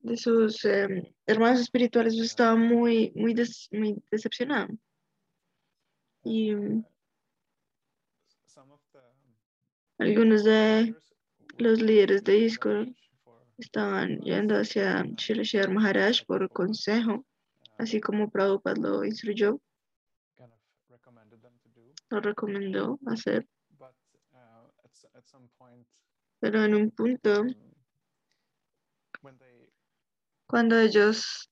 de 0.00 0.16
sus 0.16 0.64
em, 0.64 1.02
hermanos 1.26 1.60
espirituales 1.60 2.14
estaba 2.18 2.56
muy, 2.56 3.12
muy, 3.14 3.34
des- 3.34 3.68
muy 3.72 4.02
decepcionado. 4.10 4.68
Y 6.24 6.52
algunos 9.98 10.44
de 10.44 10.94
los 11.58 11.80
líderes 11.80 12.22
de 12.24 12.48
for 12.50 12.86
estaban 13.58 14.20
yendo 14.20 14.56
hacia 14.56 15.04
Srila 15.16 15.44
Sridhar 15.44 15.70
Maharaj 15.70 16.24
por 16.26 16.48
consejo, 16.50 17.24
así 17.78 18.00
como 18.00 18.30
Prabhupada 18.30 18.80
lo 18.80 19.04
instruyó, 19.04 19.60
lo 22.08 22.20
recomendó 22.20 22.98
hacer, 23.06 23.46
pero 26.40 26.64
en 26.64 26.74
un 26.74 26.90
punto, 26.90 27.44
cuando 30.46 30.78
ellos 30.78 31.50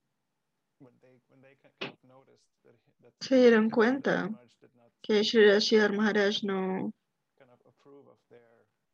se 3.20 3.36
dieron 3.36 3.70
cuenta 3.70 4.30
que 5.10 5.24
Sridhar 5.24 5.92
Maharaj 5.92 6.44
no, 6.44 6.94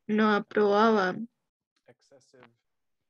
no 0.07 0.31
aprobaba 0.33 1.15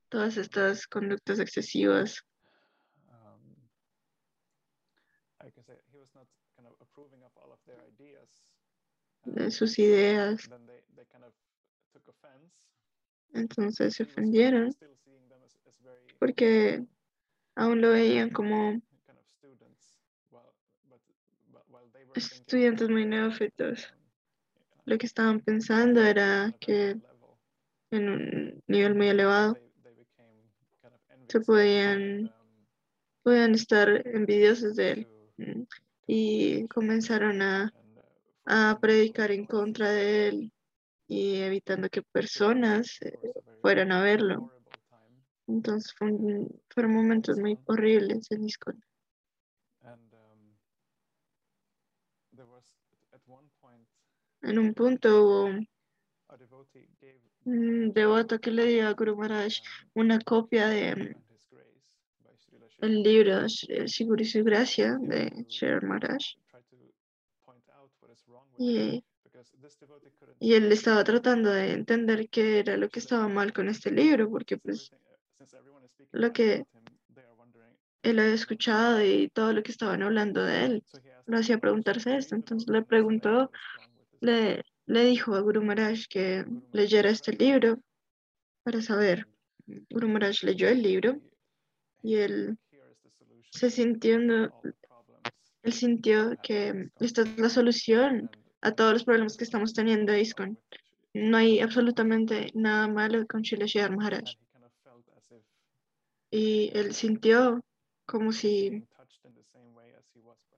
todas 0.10 0.36
estas 0.36 0.88
conductas 0.88 1.40
excesivas, 1.40 2.26
de 9.24 9.52
sus 9.52 9.80
ideas, 9.80 10.50
entonces 13.34 13.96
se 13.96 14.04
ofendieron 14.04 14.76
porque 16.20 16.86
aún 17.56 17.80
lo 17.80 17.92
veían 17.92 18.32
como 18.32 18.82
estudiantes 22.18 22.90
muy 22.90 23.06
neófitos. 23.06 23.94
Lo 24.86 24.98
que 24.98 25.06
estaban 25.06 25.40
pensando 25.42 26.02
era 26.04 26.54
que 26.60 26.98
en 27.92 28.10
un 28.10 28.64
nivel 28.68 28.96
muy 28.96 29.10
elevado 29.10 29.58
se 31.28 31.42
podían, 31.42 32.34
podían 33.24 33.54
estar 33.54 33.90
envidiosos 34.08 34.76
de 34.76 34.92
él 34.92 35.08
y 36.06 36.68
comenzaron 36.68 37.42
a, 37.42 37.74
a 38.46 38.78
predicar 38.80 39.32
en 39.32 39.46
contra 39.46 39.92
de 39.92 40.30
él 40.30 40.52
y 41.08 41.36
evitando 41.38 41.90
que 41.90 42.02
personas 42.02 42.98
eh, 43.02 43.18
fueran 43.62 43.92
a 43.92 44.02
verlo. 44.02 44.52
Entonces 45.48 45.94
fueron 45.98 46.94
momentos 46.94 47.38
muy 47.38 47.58
horribles 47.66 48.30
en 48.32 48.44
ISKCON. 48.44 48.82
En 54.42 54.60
un 54.60 54.74
punto 54.74 55.24
hubo 55.24 55.50
un 57.46 57.94
devoto 57.94 58.40
que 58.40 58.52
le 58.52 58.66
dio 58.66 58.88
a 58.88 58.94
Guru 58.94 59.16
Maharaj 59.16 59.54
una 59.94 60.20
copia 60.20 60.68
de 60.68 60.94
Sri 60.94 61.16
el 62.80 63.02
libro 63.02 63.50
Siguru 63.50 64.24
y 64.24 64.42
Gracia 64.44 64.98
de 65.00 65.46
Sri 65.50 65.80
Maharaj 65.82 66.24
y, 68.60 69.04
y 70.40 70.54
él 70.54 70.72
estaba 70.72 71.04
tratando 71.04 71.52
de 71.52 71.72
entender 71.72 72.30
qué 72.30 72.60
era 72.60 72.78
lo 72.78 72.90
que 72.90 73.00
estaba 73.00 73.28
mal 73.28 73.54
con 73.54 73.70
este 73.70 73.92
libro 73.92 74.30
porque 74.30 74.58
pues 74.58 74.92
lo 76.12 76.32
que 76.34 76.66
él 78.04 78.20
había 78.20 78.34
escuchado 78.34 79.04
y 79.04 79.30
todo 79.30 79.54
lo 79.54 79.64
que 79.64 79.72
estaban 79.72 80.04
hablando 80.04 80.44
de 80.44 80.66
él 80.66 80.84
lo 81.26 81.38
hacía 81.38 81.60
preguntarse 81.60 82.16
esto. 82.16 82.36
Entonces 82.36 82.70
le 82.70 82.82
preguntó, 82.84 83.52
le, 84.22 84.64
le 84.86 85.04
dijo 85.06 85.36
a 85.36 85.42
Guru 85.42 85.64
Maharaj 85.64 86.08
que 86.10 86.46
leyera 86.72 87.10
este 87.10 87.34
libro 87.34 87.80
para 88.64 88.82
saber. 88.82 89.28
Guru 89.90 90.08
Maharaj 90.08 90.44
leyó 90.44 90.70
el 90.70 90.82
libro 90.82 91.22
y 92.02 92.16
él 92.16 92.58
se 93.52 93.70
problems 93.70 94.52
él 95.68 95.74
sintió 95.74 96.38
que 96.42 96.90
esta 97.02 97.24
es 97.24 97.38
la 97.38 97.50
solución 97.50 98.30
a 98.62 98.72
todos 98.72 98.94
los 98.94 99.04
problemas 99.04 99.36
que 99.36 99.44
estamos 99.44 99.74
teniendo 99.74 100.14
en 100.14 100.22
ISKCON. 100.22 100.60
No 101.14 101.36
hay 101.36 101.60
absolutamente 101.60 102.52
nada 102.54 102.88
malo 102.88 103.28
con 103.28 103.44
Sridhar 103.44 103.94
Maharaj. 103.94 104.36
Y 106.32 106.72
él 106.74 106.94
sintió 106.94 107.62
como 108.06 108.32
si 108.32 108.86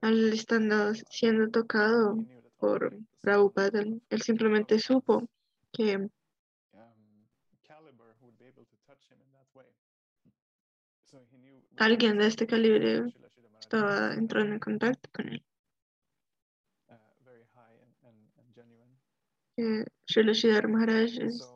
al 0.00 0.32
estando 0.32 0.94
siendo 1.10 1.50
tocado 1.50 2.24
por 2.58 2.96
Prabhupada, 3.20 3.80
él, 3.80 4.22
simplemente 4.22 4.78
supo 4.78 5.28
que 5.72 6.08
alguien 11.76 12.18
de 12.18 12.26
este 12.26 12.46
calibre 12.46 13.12
estaba 13.58 14.14
entrando 14.14 14.54
en 14.54 14.60
contacto 14.60 15.08
con 15.12 15.28
él. 15.28 15.44
Que 19.56 19.84
Srila 20.06 20.34
Sridhar 20.34 20.68
Maharaj 20.68 21.10
es- 21.18 21.48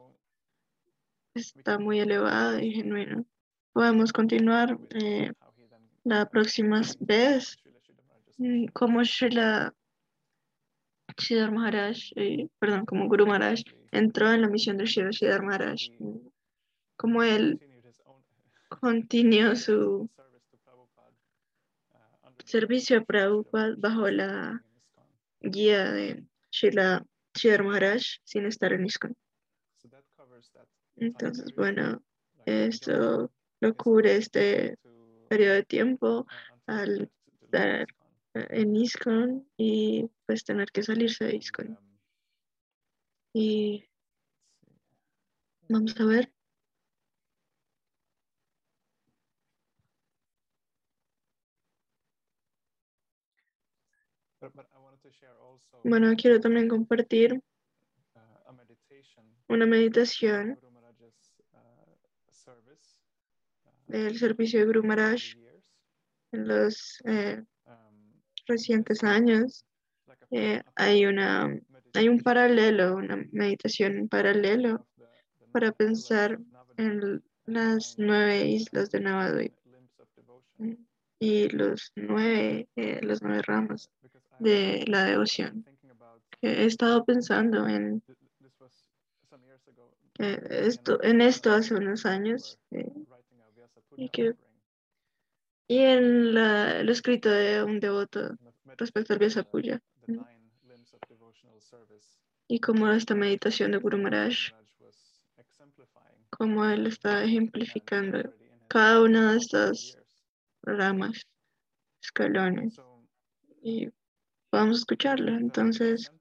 está 1.34 1.78
muy 1.78 2.00
elevado 2.00 2.58
y 2.60 2.72
genuino. 2.72 3.24
Podemos 3.72 4.12
continuar 4.12 4.78
eh, 4.90 5.32
la 6.04 6.28
próxima 6.28 6.82
vez 7.00 7.56
mm, 8.38 8.66
como 8.72 9.04
Srila 9.04 9.74
Sridhar 11.16 11.52
Maharaj, 11.52 11.96
eh, 12.16 12.48
perdón, 12.58 12.84
como 12.86 13.08
Guru 13.08 13.26
Maharaj 13.26 13.60
entró 13.92 14.32
en 14.32 14.42
la 14.42 14.48
misión 14.48 14.76
de 14.76 14.86
Sridhar 14.86 15.42
Maharaj, 15.42 15.80
como 16.96 17.22
él 17.22 17.60
continuó 18.68 19.54
su 19.56 20.10
servicio 22.44 22.98
a 22.98 23.04
Prabhupada 23.04 23.74
bajo 23.78 24.08
la 24.10 24.62
guía 25.40 25.90
de 25.92 26.24
Srila 26.50 27.04
Sridhar 27.34 27.64
Maharaj 27.64 28.02
sin 28.24 28.46
estar 28.46 28.72
en 28.72 28.86
ISKCON. 28.86 29.16
Entonces, 30.96 31.54
bueno, 31.54 32.02
esto 32.46 33.32
lo 33.60 33.74
cubre 33.76 34.16
este 34.16 34.78
periodo 35.28 35.54
de 35.54 35.64
tiempo 35.64 36.26
al 36.66 37.10
estar 37.40 37.86
en 38.34 38.76
ISKCON 38.76 39.48
y 39.56 40.10
pues 40.26 40.44
tener 40.44 40.70
que 40.70 40.82
salirse 40.82 41.24
de 41.24 41.36
ISKCON. 41.36 41.78
Y 43.32 43.88
vamos 45.68 45.98
a 46.00 46.04
ver. 46.04 46.32
Bueno, 55.84 56.14
quiero 56.16 56.40
también 56.40 56.68
compartir 56.68 57.42
una 59.48 59.66
meditación 59.66 60.58
del 63.86 64.18
servicio 64.18 64.60
de 64.60 64.66
Guru 64.66 64.82
Maharaj 64.82 65.36
en 66.32 66.48
los 66.48 67.00
eh, 67.04 67.42
recientes 68.46 69.02
años. 69.04 69.64
Eh, 70.30 70.62
hay, 70.74 71.06
una, 71.06 71.58
hay 71.94 72.08
un 72.08 72.20
paralelo, 72.20 72.96
una 72.96 73.24
meditación 73.32 74.08
paralelo 74.08 74.86
para 75.52 75.72
pensar 75.72 76.38
en 76.76 77.22
las 77.46 77.96
nueve 77.98 78.46
islas 78.46 78.90
de 78.90 79.00
Navadvip 79.00 79.52
y 81.18 81.48
los 81.48 81.92
nueve, 81.94 82.68
eh, 82.76 83.00
las 83.02 83.22
nueve 83.22 83.42
ramas 83.42 83.90
de 84.38 84.84
la 84.86 85.04
devoción. 85.04 85.64
He 86.42 86.66
estado 86.66 87.04
pensando 87.04 87.66
en 87.68 88.02
esto, 90.18 91.02
en 91.02 91.20
esto 91.20 91.52
hace 91.52 91.74
unos 91.74 92.06
años 92.06 92.58
eh, 92.70 92.92
y, 93.96 94.08
que, 94.10 94.34
y 95.66 95.78
en 95.78 96.34
la, 96.34 96.80
el 96.80 96.88
escrito 96.88 97.30
de 97.30 97.62
un 97.62 97.80
devoto 97.80 98.36
respecto 98.76 99.12
al 99.12 99.18
Vyasa 99.18 99.42
Puya 99.42 99.80
y 102.48 102.60
como 102.60 102.90
esta 102.90 103.14
meditación 103.14 103.72
de 103.72 103.78
Guru 103.78 103.98
Maharaj, 103.98 104.52
como 106.30 106.64
él 106.64 106.86
está 106.86 107.24
ejemplificando 107.24 108.34
cada 108.68 109.00
una 109.02 109.32
de 109.32 109.38
estas 109.38 109.98
ramas, 110.62 111.26
escalones. 112.02 112.76
Y 113.62 113.88
vamos 114.52 114.76
a 114.76 114.80
escucharlo. 114.80 115.32
Entonces, 115.32 116.12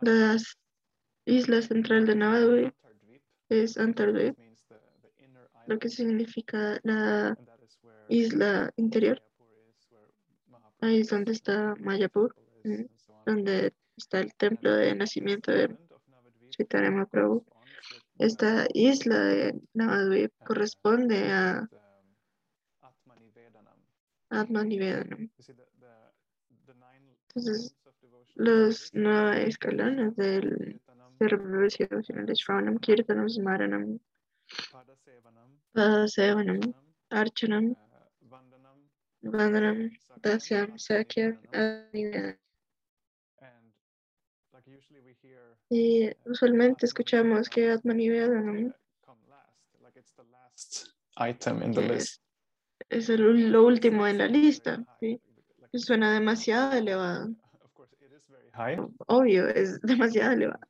las 0.00 0.58
isla 1.24 1.62
central 1.62 2.06
de 2.06 2.16
Navadvip 2.16 2.74
es 3.48 3.78
Antardvip, 3.78 4.36
lo 5.66 5.78
que 5.78 5.88
significa 5.88 6.78
la 6.82 7.38
isla 8.08 8.72
interior. 8.76 9.22
Ahí 10.80 11.00
es 11.00 11.08
donde 11.08 11.32
está 11.32 11.74
Mayapur, 11.80 12.36
donde 13.24 13.72
está 13.96 14.20
el 14.20 14.34
templo 14.34 14.74
de 14.74 14.94
nacimiento 14.94 15.50
de 15.50 15.76
Chaitanya 16.50 17.06
Prabhu. 17.06 17.44
Esta 18.18 18.66
isla 18.72 19.18
de 19.24 19.60
Navadvip 19.72 20.32
corresponde 20.44 21.32
a 21.32 21.68
Atmanivedanam. 24.30 25.30
Entonces, 27.28 27.74
los 28.34 28.90
nueve 28.92 29.48
escalones 29.48 30.14
del 30.16 30.80
servicio 31.18 31.86
devocional 31.88 32.26
de 32.26 32.34
Shravanam, 32.34 32.78
Kirtanam, 32.78 33.28
Smaranam, 33.28 33.98
Padasevanam, 35.72 36.60
Archanam, 37.10 37.74
Vandanam, 39.24 39.90
Dasyam, 40.22 40.78
Sakyam, 40.78 41.40
Anivedanam. 41.52 42.38
Y 45.70 46.10
usualmente 46.26 46.86
escuchamos 46.86 47.48
que 47.48 47.70
Atmanivedanam 47.70 48.72
es, 51.94 52.20
es 52.88 53.08
el, 53.08 53.50
lo 53.50 53.64
último 53.64 54.06
en 54.06 54.18
la 54.18 54.26
lista. 54.26 54.84
¿sí? 55.00 55.20
Suena 55.72 56.12
demasiado 56.12 56.72
elevado. 56.72 57.34
Obvio, 59.06 59.48
es 59.48 59.80
demasiado 59.80 60.32
elevado. 60.32 60.60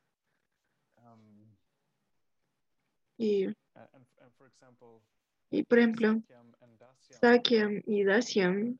Y, 3.16 3.48
y 5.50 5.62
por 5.62 5.78
ejemplo, 5.78 6.22
Sakyam 7.24 7.80
y 7.86 8.04
Dasyam 8.04 8.76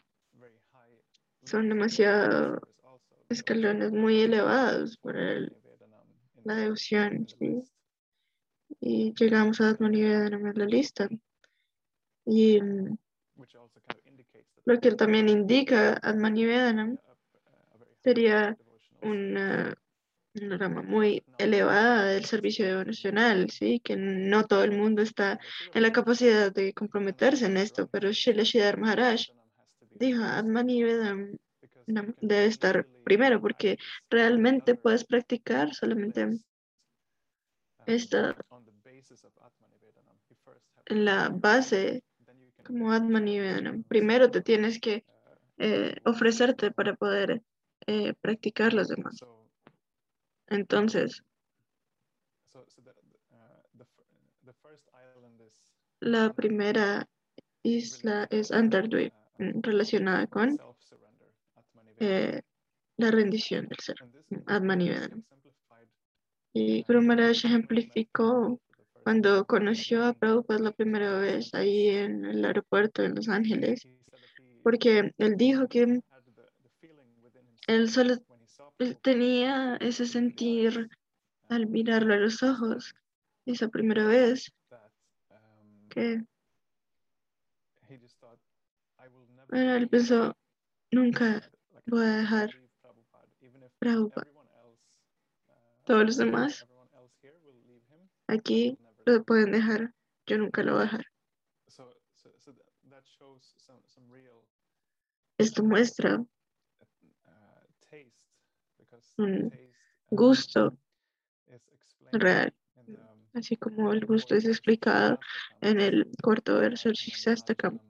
son 1.45 1.70
demasiado 1.70 2.61
escalones 3.30 3.90
muy 3.90 4.20
elevados 4.20 4.99
el, 5.16 5.57
la 6.45 6.57
devoción. 6.57 7.26
Y 8.82 9.14
llegamos 9.14 9.62
a 9.62 9.70
Atmanivedanam 9.70 10.47
en 10.47 10.59
la 10.59 10.66
lista. 10.66 11.09
Y 12.26 12.61
mm, 12.61 12.99
lo 14.66 14.78
que 14.78 14.90
también 14.92 15.30
indica 15.30 15.99
Atmanivedanam 16.03 16.99
sería 18.03 18.59
una, 19.01 19.74
una 20.35 20.59
rama 20.59 20.82
muy 20.82 21.22
elevada 21.39 22.07
del 22.07 22.24
servicio 22.24 22.66
devocional, 22.66 23.51
¿sí? 23.51 23.80
que 23.80 23.97
no 23.97 24.45
todo 24.47 24.64
el 24.64 24.72
mundo 24.72 25.03
está 25.03 25.39
en 25.72 25.82
la 25.82 25.93
capacidad 25.93 26.53
de 26.53 26.72
comprometerse 26.72 27.47
en 27.47 27.57
esto, 27.57 27.89
pero 27.89 28.11
Shilashidhar 28.11 28.78
Maharaj 28.78 29.26
dijo, 29.91 30.22
Atmanivedam 30.22 31.37
debe 31.87 32.47
estar 32.47 32.87
primero, 33.05 33.41
porque 33.41 33.78
realmente 34.11 34.74
puedes 34.74 35.05
practicar 35.05 35.74
solamente 35.74 36.28
esta 37.87 38.37
la 40.87 41.28
base 41.28 42.03
como 42.66 42.93
Atmanivedanam. 42.93 43.85
Primero 43.85 44.30
te 44.30 44.41
tienes 44.41 44.80
que 44.80 45.05
eh, 45.59 45.97
ofrecerte 46.05 46.70
para 46.70 46.95
poder 46.95 47.43
eh, 47.87 48.14
practicar 48.20 48.72
los 48.72 48.89
demás. 48.89 49.20
Entonces, 50.49 51.22
la 56.01 56.32
primera 56.32 57.09
isla 57.62 58.26
es 58.30 58.53
Antardwip, 58.53 59.12
relacionada 59.38 60.26
con 60.26 60.59
eh, 61.99 62.42
la 62.97 63.11
rendición 63.11 63.68
del 63.68 63.78
ser, 63.78 63.97
Atmanivedanam. 64.47 65.24
Y 66.53 66.82
Guru 66.84 67.03
Maharaj 67.03 67.45
ejemplificó 67.45 68.61
cuando 69.03 69.45
conoció 69.45 70.05
a 70.05 70.12
Prabhupada 70.12 70.61
la 70.61 70.72
primera 70.72 71.18
vez 71.18 71.53
ahí 71.55 71.88
en 71.88 72.24
el 72.24 72.45
aeropuerto 72.45 73.03
de 73.03 73.09
Los 73.09 73.28
Ángeles, 73.28 73.88
porque 74.62 75.12
él 75.18 75.36
dijo 75.36 75.68
que 75.68 76.01
él 77.66 77.90
solo 77.90 78.14
tenía 79.03 79.77
ese 79.77 80.07
sentir 80.07 80.89
al 81.49 81.66
mirarlo 81.66 82.14
a 82.14 82.18
los 82.18 82.43
ojos 82.43 82.95
esa 83.47 83.68
primera 83.68 84.07
vez 84.07 84.53
que 85.89 86.25
él 89.53 89.89
pensó 89.89 90.37
nunca 90.91 91.51
voy 91.87 92.05
a 92.05 92.16
dejar 92.16 92.51
Prabhupada. 93.79 94.31
Todos 95.85 96.05
los 96.07 96.16
demás 96.16 96.66
aquí 98.27 98.79
lo 99.05 99.22
pueden 99.25 99.53
dejar. 99.53 99.93
Yo 100.27 100.39
nunca 100.39 100.62
lo 100.62 100.72
voy 100.72 100.81
a 100.81 100.85
dejar. 100.85 101.07
esto 105.37 105.62
muestra 105.62 106.25
un 109.19 109.51
gusto 110.11 110.77
real, 112.12 112.55
así 113.33 113.57
como 113.57 113.93
el 113.93 114.05
gusto 114.07 114.35
es 114.35 114.45
explicado 114.45 115.19
en 115.61 115.81
el 115.81 116.11
cuarto 116.23 116.59
verso 116.59 116.89
del 116.89 116.97
Shikshastakam. 116.97 117.81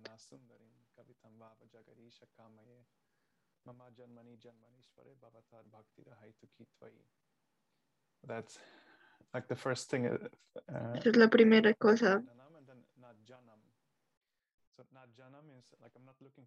That's 8.27 8.59
like 9.35 9.49
the 9.49 9.57
first 9.57 9.91
thing. 9.91 10.07
uh, 10.07 10.16
uh, 10.68 11.01
es 11.05 11.16
la 11.16 11.29
primera 11.29 11.75
cosa. 11.75 12.22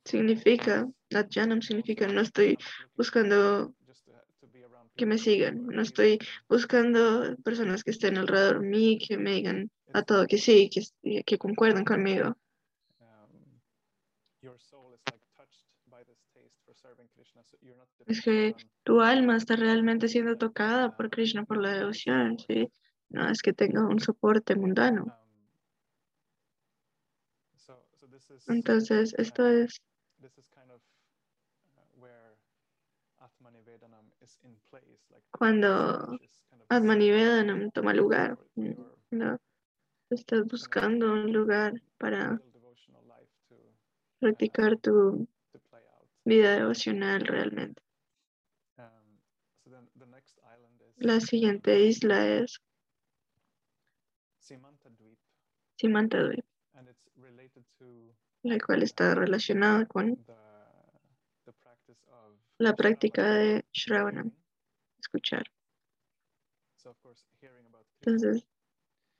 Significa, 0.04 0.88
I'm 1.12 1.62
significa 1.62 2.08
no 2.08 2.22
estoy 2.22 2.58
buscando 2.96 3.74
just 3.86 4.06
to, 4.06 4.12
to 4.40 4.48
be 4.48 4.64
around 4.64 4.87
que 4.98 5.06
me 5.06 5.18
sigan, 5.18 5.66
no 5.68 5.82
estoy 5.82 6.20
buscando 6.50 7.38
personas 7.44 7.84
que 7.84 7.92
estén 7.92 8.18
alrededor 8.18 8.60
de 8.62 8.68
mí, 8.68 8.98
que 9.00 9.18
me 9.18 9.32
digan 9.32 9.72
a 9.94 10.04
todo 10.04 10.28
que 10.28 10.38
sí, 10.38 10.70
que, 10.70 10.82
que 11.24 11.38
concuerden 11.38 11.86
conmigo. 11.86 12.36
um, 13.00 13.62
Es 18.08 18.22
que 18.22 18.56
tu 18.84 19.02
alma 19.02 19.38
está 19.38 19.56
realmente 19.56 20.08
siendo 20.08 20.38
tocada 20.38 20.96
por 20.96 21.10
Krishna, 21.10 21.46
por 21.46 21.58
la 21.58 21.74
devoción, 21.74 22.38
¿sí? 22.40 22.72
No 23.10 23.30
es 23.30 23.42
que 23.42 23.54
tenga 23.54 23.86
un 23.88 24.00
soporte 24.00 24.56
mundano. 24.56 25.04
um, 25.04 25.38
Entonces, 28.48 29.14
esto 29.18 29.48
es 29.48 29.82
this 30.22 30.38
is 30.38 30.48
kind 30.50 30.72
of 30.72 30.82
uh, 31.76 31.82
where 32.00 32.36
Atmanivedanam 33.20 33.28
is 33.28 33.28
in 33.28 33.46
place 33.88 34.12
like 34.12 34.17
Cuando 35.32 36.18
Atmanivedanam 36.70 37.72
toma 37.72 37.94
lugar. 37.94 38.38
No, 39.10 39.40
estás 40.10 40.46
buscando 40.46 41.14
un 41.14 41.32
lugar 41.32 41.82
para 41.98 42.42
practicar 44.20 44.78
tu 44.78 45.28
vida 46.26 46.56
devocional 46.56 47.22
realmente. 47.22 47.82
Um, 48.78 49.18
La 50.98 51.20
siguiente 51.22 51.80
isla 51.80 52.28
es 52.28 52.60
Simanta 54.40 54.90
Dweep, 54.90 55.20
Simantadweep, 55.76 56.46
and 56.74 56.90
it's 56.90 57.10
related 57.16 57.64
to 57.80 58.14
la 58.44 58.58
cual 58.60 58.84
está 58.84 59.14
relacionada 59.16 59.86
con 59.86 60.16
the 60.26 60.34
the 61.46 61.54
practice 61.62 62.02
of 62.08 62.47
la 62.60 62.76
práctica 62.76 63.24
de 63.34 63.66
Shravanam, 63.72 64.32
escuchar. 65.00 65.46
Entonces, 68.00 68.46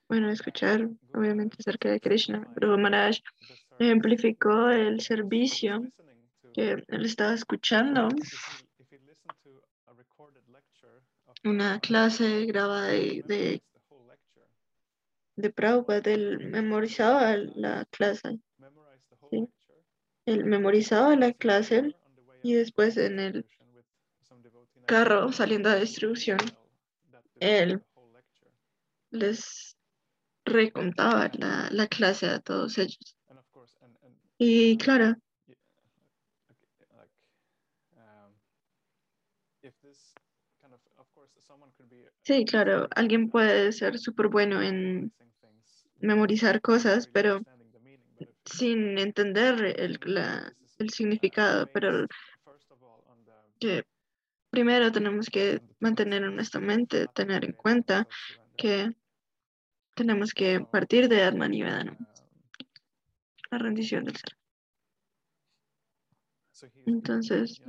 bueno, 0.08 0.30
escuchar 0.30 0.88
obviamente 1.14 1.56
acerca 1.58 1.90
de 1.90 2.00
Krishna. 2.00 2.46
Guru 2.54 2.78
Maharaj 2.78 3.18
ejemplificó 3.78 4.70
el 4.70 5.00
servicio 5.00 5.82
que 6.54 6.84
él 6.88 7.04
estaba 7.04 7.34
escuchando, 7.34 8.08
una 11.44 11.78
clase 11.80 12.46
grabada 12.46 12.88
de, 12.88 13.22
de, 13.26 13.62
de 15.36 15.50
Prabhupada, 15.50 16.10
él 16.10 16.48
memorizaba 16.50 17.36
la 17.36 17.84
clase, 17.86 18.40
Sí. 19.30 19.46
él 20.24 20.44
memorizaba 20.44 21.14
la 21.16 21.32
clase 21.32 21.94
y 22.42 22.54
después 22.54 22.96
en 22.96 23.18
el 23.20 23.46
carro 24.86 25.30
saliendo 25.32 25.68
a 25.70 25.76
distribución, 25.76 26.38
él 27.40 27.82
les 29.10 29.76
recontaba 30.44 31.30
la, 31.34 31.68
la 31.70 31.86
clase 31.88 32.26
a 32.28 32.40
todos 32.40 32.78
ellos. 32.78 33.16
Y 34.38 34.76
claro, 34.78 35.16
sí, 42.22 42.44
claro, 42.44 42.88
alguien 42.94 43.30
puede 43.30 43.72
ser 43.72 43.98
súper 43.98 44.28
bueno 44.28 44.62
en 44.62 45.12
memorizar 46.00 46.60
cosas, 46.60 47.08
pero 47.08 47.42
sin 48.44 48.98
entender 48.98 49.74
el, 49.78 49.98
la- 50.04 50.52
el 50.78 50.90
significado, 50.90 51.66
pero 51.72 52.06
que 53.58 53.84
primero 54.50 54.90
tenemos 54.92 55.28
que 55.28 55.60
mantener 55.80 56.22
en 56.22 56.34
nuestra 56.34 56.60
mente, 56.60 57.06
tener 57.14 57.44
en 57.44 57.52
cuenta 57.52 58.06
que 58.56 58.90
tenemos 59.94 60.32
que 60.32 60.60
partir 60.60 61.08
de 61.08 61.22
Atmanivedana, 61.22 61.96
um, 61.98 62.06
la 63.50 63.58
rendición 63.58 64.04
del 64.04 64.16
ser. 64.16 64.36
Entonces, 66.86 67.60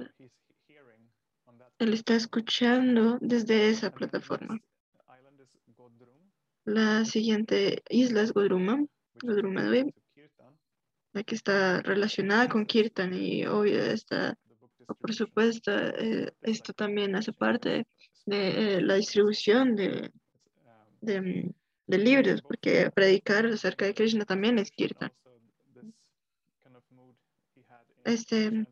él 1.79 1.93
está 1.93 2.15
escuchando 2.15 3.17
desde 3.21 3.69
esa 3.69 3.91
plataforma. 3.91 4.59
La 6.65 7.05
siguiente 7.05 7.83
isla 7.89 8.21
es 8.21 8.31
Godruma, 8.31 8.85
Godruma 9.21 9.61
related 9.61 9.85
Dweep, 9.85 9.95
to 9.95 10.01
Kirtan, 10.13 10.59
la 11.19 11.23
que 11.23 11.35
está 11.35 11.81
relacionada 11.81 12.47
con 12.47 12.65
Kirtan 12.65 13.13
y 13.13 13.45
obvio 13.45 13.81
book 13.83 14.97
por 14.99 15.13
supuesto, 15.13 15.71
eh, 15.71 16.31
esto 16.41 16.73
también 16.73 17.15
hace 17.15 17.31
parte 17.33 17.85
de 18.25 18.77
eh, 18.77 18.81
la 18.81 18.95
distribución 18.95 19.75
de, 19.75 20.11
de, 21.01 21.21
mm, 21.21 21.53
de 21.87 21.97
libros, 21.97 22.41
porque 22.41 22.89
predicar 22.91 23.45
acerca 23.45 23.85
de 23.85 23.93
Krishna 23.93 24.25
también 24.25 24.57
es 24.59 24.71
Kirtan. 24.71 25.11
Este, 28.05 28.65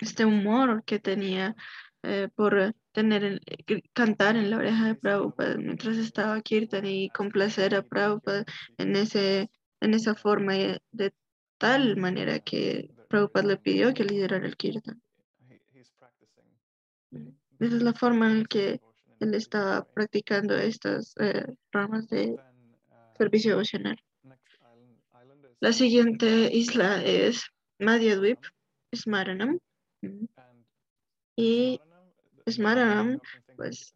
este 0.00 0.24
humor 0.24 0.82
que 0.84 0.98
tenía 0.98 1.54
eh, 2.02 2.28
por 2.34 2.74
tener 2.92 3.22
el- 3.24 3.40
gr- 3.66 3.84
cantar 3.92 4.36
en 4.36 4.50
la 4.50 4.56
oreja 4.56 4.86
de 4.86 4.94
Prabhupada 4.96 5.56
mientras 5.56 5.96
estaba 5.98 6.40
Kirtan 6.40 6.84
y 6.86 7.10
complacer 7.10 7.74
a 7.76 7.82
Prabhupada 7.82 8.44
en, 8.78 8.96
ese, 8.96 9.50
en 9.80 9.94
esa 9.94 10.14
forma 10.16 10.54
de 10.54 11.12
tal 11.62 11.96
manera 11.96 12.40
que 12.40 12.90
Prabhupada 13.08 13.46
le 13.46 13.56
pidió 13.56 13.94
que 13.94 14.02
liderara 14.02 14.44
el 14.44 14.56
Kirtan. 14.56 15.00
Esa 17.60 17.76
es 17.76 17.82
la 17.82 17.94
forma 17.94 18.32
en 18.32 18.44
que 18.46 18.80
Él 19.20 19.34
estaba 19.34 19.84
practicando 19.84 20.56
estas 20.56 21.14
eh, 21.20 21.46
ramas 21.70 22.08
de 22.08 22.36
servicio 23.16 23.52
devocional. 23.52 23.96
La 25.60 25.72
siguiente 25.72 26.50
isla 26.52 27.00
es 27.04 27.44
Madhyadvip, 27.78 28.40
Smaranam. 28.92 29.60
mm, 30.00 30.24
Y 31.36 31.80
Smaranam, 32.50 33.20
pues, 33.56 33.94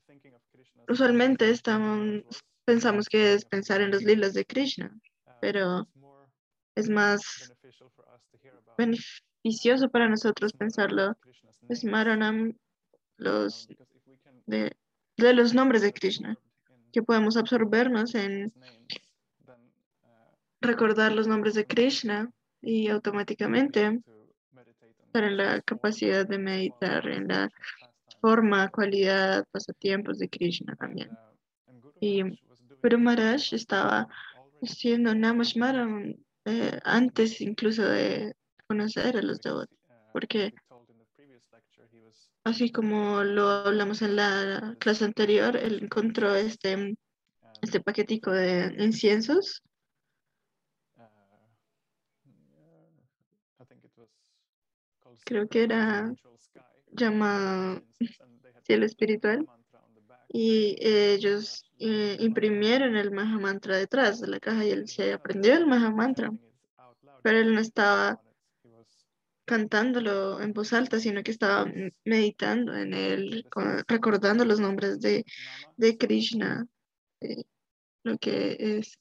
usualmente 0.88 1.50
estamos, 1.50 2.22
pensamos 2.64 3.08
que 3.08 3.34
es 3.34 3.44
pensar 3.44 3.80
en 3.80 3.90
los 3.90 4.04
lilas 4.04 4.34
de 4.34 4.44
Krishna, 4.44 4.96
pero 5.40 5.88
es 6.76 6.90
más 6.90 7.52
beneficioso 8.76 9.88
para 9.90 10.08
nosotros 10.08 10.52
pensarlo. 10.52 11.16
Smaranam, 11.72 12.56
los, 13.16 13.68
de, 14.46 14.72
de 15.16 15.32
los 15.32 15.54
nombres 15.54 15.82
de 15.82 15.92
Krishna, 15.92 16.38
que 16.92 17.02
podemos 17.02 17.36
absorbernos 17.36 18.14
en 18.14 18.52
recordar 20.60 21.12
los 21.12 21.26
nombres 21.26 21.54
de 21.54 21.66
Krishna 21.66 22.30
y 22.60 22.88
automáticamente 22.88 24.00
estar 25.04 25.24
en 25.24 25.36
la 25.36 25.60
capacidad 25.62 26.26
de 26.26 26.38
meditar 26.38 27.08
en 27.08 27.28
la 27.28 27.50
forma, 28.20 28.68
cualidad, 28.70 29.44
pasatiempos 29.50 30.18
de 30.18 30.28
Krishna 30.28 30.74
también. 30.76 31.10
Y 32.00 32.22
Guru 32.82 32.98
Maharaj 32.98 33.52
estaba 33.52 34.08
haciendo 34.62 35.14
Namashmaram 35.14 36.14
eh, 36.44 36.78
antes 36.84 37.40
incluso 37.40 37.82
de 37.82 38.34
conocer 38.66 39.16
a 39.16 39.22
los 39.22 39.40
devotos, 39.40 39.78
porque 40.12 40.54
así 42.44 42.70
como 42.70 43.24
lo 43.24 43.48
hablamos 43.48 44.02
en 44.02 44.16
la 44.16 44.76
clase 44.78 45.04
anterior, 45.04 45.56
él 45.56 45.80
encontró 45.82 46.34
este, 46.34 46.96
este 47.62 47.80
paquetico 47.80 48.30
de 48.30 48.74
inciensos. 48.78 49.62
creo 55.26 55.48
que 55.48 55.64
era 55.64 56.14
llamado 56.92 57.82
cielo 58.62 58.86
espiritual 58.86 59.46
y 60.28 60.76
ellos 60.80 61.64
eh, 61.78 62.16
imprimieron 62.20 62.96
el 62.96 63.10
Mahamantra 63.10 63.76
detrás 63.76 64.20
de 64.20 64.28
la 64.28 64.40
caja 64.40 64.64
y 64.64 64.70
él 64.70 64.88
se 64.88 65.12
aprendió 65.12 65.54
el 65.54 65.66
Mahamantra, 65.66 66.30
pero 67.22 67.38
él 67.38 67.54
no 67.54 67.60
estaba 67.60 68.20
cantándolo 69.46 70.40
en 70.42 70.52
voz 70.52 70.72
alta, 70.72 71.00
sino 71.00 71.22
que 71.22 71.30
estaba 71.30 71.66
meditando 72.04 72.74
en 72.76 72.92
él, 72.94 73.46
co- 73.50 73.62
recordando 73.88 74.44
los 74.44 74.60
nombres 74.60 75.00
de, 75.00 75.24
de 75.76 75.96
Krishna, 75.96 76.66
eh, 77.20 77.44
lo 78.04 78.18
que 78.18 78.56
es 78.58 78.98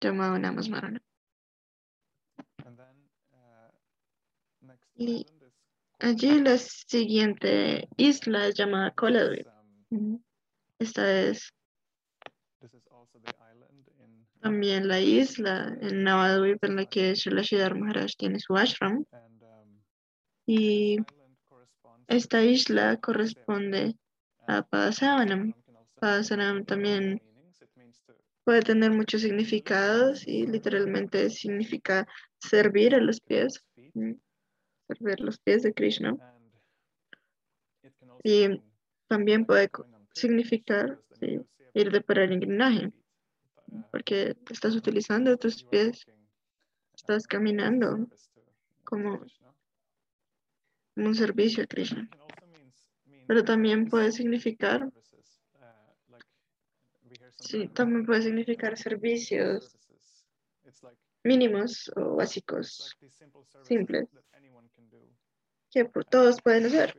llamado 0.00 0.38
Namasmarana. 0.38 1.02
Y 4.96 5.26
allí 6.00 6.40
la 6.40 6.58
siguiente 6.58 7.88
isla 7.96 8.46
es 8.48 8.54
llamada 8.54 8.92
Koladvip. 8.92 9.46
Esta 10.78 11.22
es 11.22 11.52
también 14.48 14.88
la 14.88 14.98
isla 14.98 15.76
en 15.82 16.04
Navadvip 16.04 16.64
en 16.64 16.76
la 16.76 16.86
que 16.86 17.14
Shalashidhar 17.14 17.78
Maharaj 17.78 18.12
tiene 18.16 18.40
su 18.40 18.56
ashram. 18.56 19.04
Y 20.46 20.96
esta 22.06 22.42
isla 22.42 22.96
corresponde 22.96 23.94
a 24.46 24.62
Padasavanam. 24.62 25.52
Padasavanam 26.00 26.64
también 26.64 27.20
puede 28.42 28.62
tener 28.62 28.90
muchos 28.90 29.20
significados 29.20 30.26
y 30.26 30.46
literalmente 30.46 31.28
significa 31.28 32.08
servir 32.38 32.94
a 32.94 33.00
los 33.00 33.20
pies, 33.20 33.62
servir 34.88 35.20
los 35.20 35.38
pies 35.40 35.62
de 35.62 35.74
Krishna. 35.74 36.16
Y 38.24 38.62
también 39.08 39.44
puede 39.44 39.70
significar 40.14 40.98
ir 41.20 41.92
de 41.92 42.00
peregrinaje, 42.00 42.90
porque 43.90 44.36
estás 44.50 44.74
utilizando 44.74 45.36
tus 45.36 45.64
pies, 45.64 46.06
estás 46.94 47.26
caminando 47.26 48.08
como 48.84 49.24
un 50.96 51.14
servicio 51.14 51.64
a 51.64 51.66
Krishna. 51.66 52.08
Pero 53.26 53.44
también 53.44 53.88
puede 53.88 54.10
significar, 54.12 54.90
sí, 57.40 57.68
también 57.68 58.06
puede 58.06 58.22
significar 58.22 58.76
servicios 58.76 59.76
mínimos 61.22 61.90
o 61.96 62.16
básicos, 62.16 62.96
simples, 63.64 64.08
que 65.70 65.84
todos 66.08 66.40
pueden 66.40 66.66
hacer. 66.66 66.96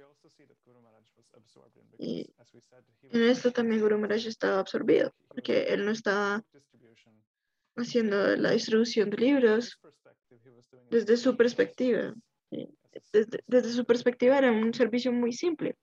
Y 1.98 2.32
en 3.12 3.24
esto 3.24 3.52
también 3.52 3.82
Guru 3.82 3.98
Maharaj 3.98 4.28
estaba 4.28 4.60
absorbido, 4.60 5.14
porque 5.28 5.64
él 5.64 5.86
no 5.86 5.92
estaba 5.92 6.44
haciendo 7.76 8.36
la 8.36 8.52
distribución 8.52 9.10
de 9.10 9.18
libros 9.18 9.80
desde 10.90 11.18
su 11.18 11.36
perspectiva. 11.36 12.14
Desde, 13.12 13.44
desde 13.48 13.72
su 13.72 13.86
perspectiva 13.86 14.38
era 14.38 14.52
un 14.52 14.74
servicio 14.74 15.12
muy 15.12 15.32
simple. 15.34 15.76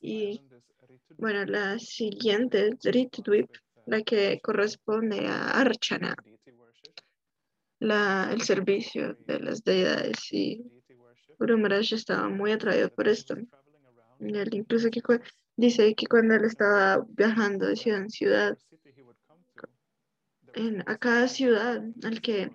Y 0.00 0.42
bueno, 1.16 1.44
la 1.46 1.78
siguiente 1.78 2.76
Ritudvip, 2.82 3.50
la 3.86 4.02
que 4.02 4.38
corresponde 4.42 5.26
a 5.26 5.50
Archana, 5.60 6.14
la, 7.80 8.30
el 8.30 8.42
servicio 8.42 9.14
de 9.20 9.40
las 9.40 9.64
deidades. 9.64 10.32
Y 10.32 10.62
Guru 11.38 11.58
Maharaj 11.58 11.92
estaba 11.92 12.28
muy 12.28 12.52
atraído 12.52 12.90
por 12.90 13.08
esto. 13.08 13.36
Él 14.20 14.54
incluso 14.54 14.88
dice 15.56 15.94
que 15.94 16.06
cuando 16.06 16.34
él 16.34 16.44
estaba 16.44 17.04
viajando 17.08 17.66
de 17.66 17.76
ciudad 17.76 18.00
en 18.00 18.10
ciudad, 18.10 18.58
en, 20.54 20.82
a 20.88 20.96
cada 20.96 21.28
ciudad 21.28 21.82
al 22.02 22.20
que 22.20 22.50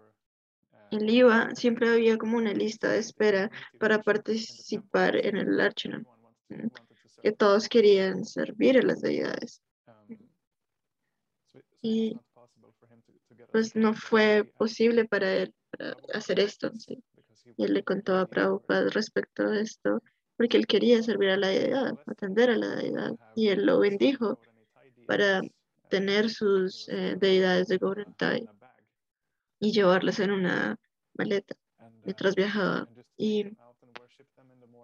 él 0.91 1.09
iba, 1.09 1.53
siempre 1.55 1.89
había 1.89 2.17
como 2.17 2.37
una 2.37 2.53
lista 2.53 2.89
de 2.89 2.99
espera 2.99 3.51
para 3.79 4.01
participar 4.01 5.15
en 5.15 5.37
el 5.37 5.59
Archana, 5.59 6.03
que 7.21 7.31
todos 7.31 7.67
querían 7.67 8.25
servir 8.25 8.77
a 8.77 8.81
las 8.81 9.01
deidades. 9.01 9.61
Y 11.81 12.17
pues 13.51 13.75
no 13.75 13.93
fue 13.93 14.51
posible 14.57 15.05
para 15.05 15.33
él 15.33 15.53
hacer 16.13 16.39
esto. 16.39 16.71
Y 17.59 17.65
él 17.65 17.73
le 17.73 17.83
contó 17.83 18.15
a 18.15 18.25
Prabhupada 18.25 18.89
respecto 18.89 19.43
a 19.43 19.59
esto, 19.59 20.01
porque 20.37 20.55
él 20.55 20.65
quería 20.65 21.03
servir 21.03 21.31
a 21.31 21.35
la 21.35 21.49
deidad, 21.49 21.99
atender 22.05 22.49
a 22.49 22.55
la 22.55 22.73
deidad. 22.73 23.11
Y 23.35 23.49
él 23.49 23.65
lo 23.65 23.79
bendijo 23.79 24.39
para 25.05 25.41
tener 25.89 26.29
sus 26.29 26.87
eh, 26.87 27.17
deidades 27.19 27.67
de 27.67 27.77
Gaurantai 27.77 28.47
y 29.59 29.73
llevarlas 29.73 30.21
en 30.21 30.31
una 30.31 30.77
maleta 31.15 31.53
mientras 32.05 32.33
viajaba 32.33 32.87
y 33.17 33.57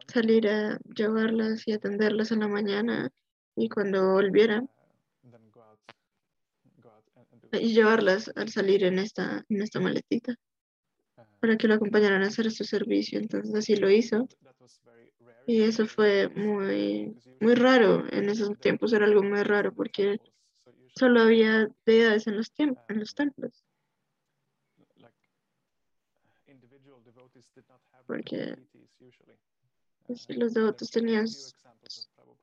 salir 0.07 0.49
a 0.49 0.77
llevarlas 0.97 1.65
y 1.69 1.71
atenderlas 1.71 2.33
en 2.33 2.41
la 2.41 2.49
mañana 2.49 3.09
y 3.55 3.69
cuando 3.69 4.11
volviera 4.11 4.65
y 7.53 7.73
llevarlas 7.73 8.29
al 8.35 8.49
salir 8.49 8.83
en 8.83 8.99
esta, 8.99 9.45
en 9.47 9.61
esta 9.61 9.79
maletita 9.79 10.35
para 11.45 11.57
que 11.57 11.67
lo 11.67 11.75
acompañaran 11.75 12.23
a 12.23 12.27
hacer 12.27 12.49
su 12.49 12.63
servicio. 12.63 13.19
Entonces 13.19 13.53
así 13.53 13.75
lo 13.75 13.91
hizo. 13.91 14.27
Y 15.45 15.61
eso 15.61 15.85
fue 15.85 16.27
muy, 16.29 17.15
muy 17.39 17.53
raro. 17.53 18.03
En 18.11 18.29
esos 18.29 18.57
tiempos 18.59 18.93
era 18.93 19.05
algo 19.05 19.21
muy 19.21 19.43
raro 19.43 19.71
porque 19.71 20.19
solo 20.95 21.21
había 21.21 21.67
deidades 21.85 22.25
en 22.25 22.37
los, 22.37 22.51
en 22.57 22.99
los 22.99 23.13
templos. 23.13 23.63
Porque 28.07 28.55
los 30.29 30.53
devotos 30.55 30.89
tenían 30.89 31.27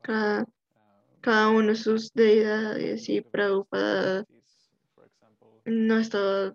cada, 0.00 0.46
cada 1.20 1.48
uno 1.48 1.74
sus 1.74 2.12
deidades 2.12 3.08
y 3.08 3.20
Prabhupada 3.20 4.24
no 5.64 5.98
estaba 5.98 6.54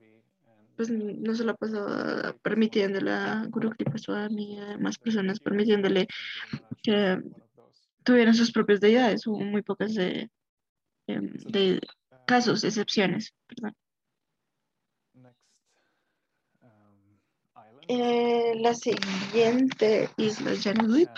pues 0.78 0.91
no 0.91 1.34
se 1.34 1.43
la 1.43 1.55
pasaba 1.55 2.36
permitiéndole 2.43 3.11
a 3.11 3.43
Guru 3.49 3.71
Kripa 3.71 3.97
Swami 3.97 4.53
y 4.53 4.59
a 4.59 4.78
más 4.78 4.99
personas 4.99 5.39
permitiéndole 5.39 6.07
que 6.84 7.19
tuvieran 8.03 8.36
sus 8.36 8.51
propias 8.51 8.80
deidades. 8.80 9.25
Hubo 9.25 9.39
muy 9.39 9.63
pocas 9.63 9.95
de, 9.95 10.30
em, 11.07 11.34
de 11.34 11.82
casos, 12.28 12.63
excepciones, 12.63 13.34
perdón. 13.47 13.75
Eh, 17.89 18.53
la 18.59 18.73
siguiente 18.75 20.09
isla 20.17 20.51
Janudip, 20.61 21.09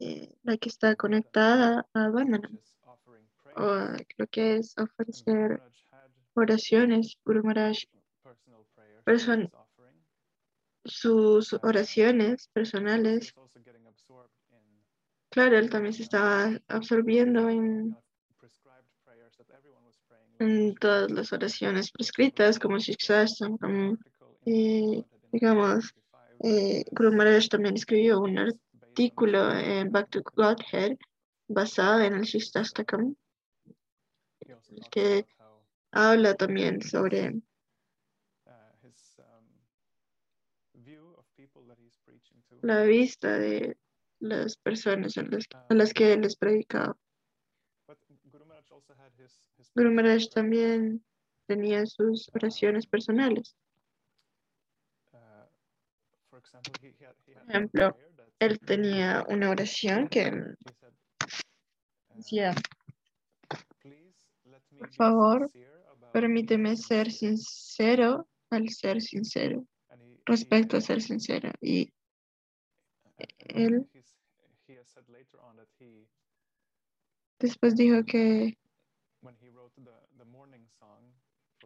eh, 0.00 0.36
la 0.42 0.56
que 0.56 0.68
está 0.68 0.94
conectada 0.94 1.86
a 1.94 2.08
Vandanam, 2.10 2.60
o 3.56 3.96
lo 4.18 4.26
que 4.28 4.56
es 4.56 4.76
ofrecer 4.78 5.62
oraciones, 6.34 7.18
Guru 7.24 7.42
Maharaj, 7.42 7.78
sus 10.84 11.52
oraciones 11.62 12.48
personales. 12.48 13.34
Claro, 15.30 15.58
él 15.58 15.70
también 15.70 15.94
se 15.94 16.02
estaba 16.02 16.58
absorbiendo 16.68 17.48
en, 17.48 17.96
en 20.38 20.74
todas 20.76 21.10
las 21.10 21.32
oraciones 21.32 21.90
prescritas, 21.90 22.58
como 22.58 22.78
Shikshastam, 22.78 23.98
eh, 24.46 25.02
digamos, 25.32 25.94
eh, 26.40 26.84
Guru 26.92 27.12
Maharaj 27.12 27.48
también 27.48 27.74
escribió 27.74 28.20
un 28.20 28.38
artículo 28.38 29.50
en 29.52 29.90
Back 29.90 30.10
to 30.10 30.22
Godhead 30.36 30.96
basado 31.48 32.00
en 32.00 32.14
el 32.14 32.22
Shikshastakam, 32.22 33.16
que 34.90 35.26
habla 35.94 36.34
también 36.34 36.82
sobre 36.82 37.34
la 42.62 42.82
vista 42.82 43.38
de 43.38 43.76
las 44.18 44.56
personas 44.56 45.16
a 45.16 45.74
las, 45.74 45.92
que 45.92 46.12
él 46.12 46.22
les 46.22 46.36
predicaba. 46.36 46.96
Guru 49.74 49.92
Maharaj 49.92 50.28
también 50.32 51.04
tenía 51.46 51.86
sus 51.86 52.30
oraciones 52.34 52.86
personales. 52.86 53.56
Por 56.30 56.42
ejemplo, 57.48 57.96
él 58.40 58.58
tenía 58.60 59.24
una 59.28 59.50
oración 59.50 60.08
que 60.08 60.32
decía, 62.14 62.54
por 64.78 64.92
favor, 64.94 65.50
Permíteme 66.14 66.76
ser 66.76 67.10
sincero 67.10 68.28
al 68.48 68.68
ser 68.68 69.02
sincero, 69.02 69.66
respecto 70.24 70.76
a 70.76 70.80
ser 70.80 71.02
sincero. 71.02 71.50
Y 71.60 71.92
él 73.38 73.84
después 77.40 77.74
dijo 77.74 78.04
que 78.04 78.56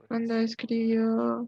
cuando 0.09 0.36
escribió 0.36 1.46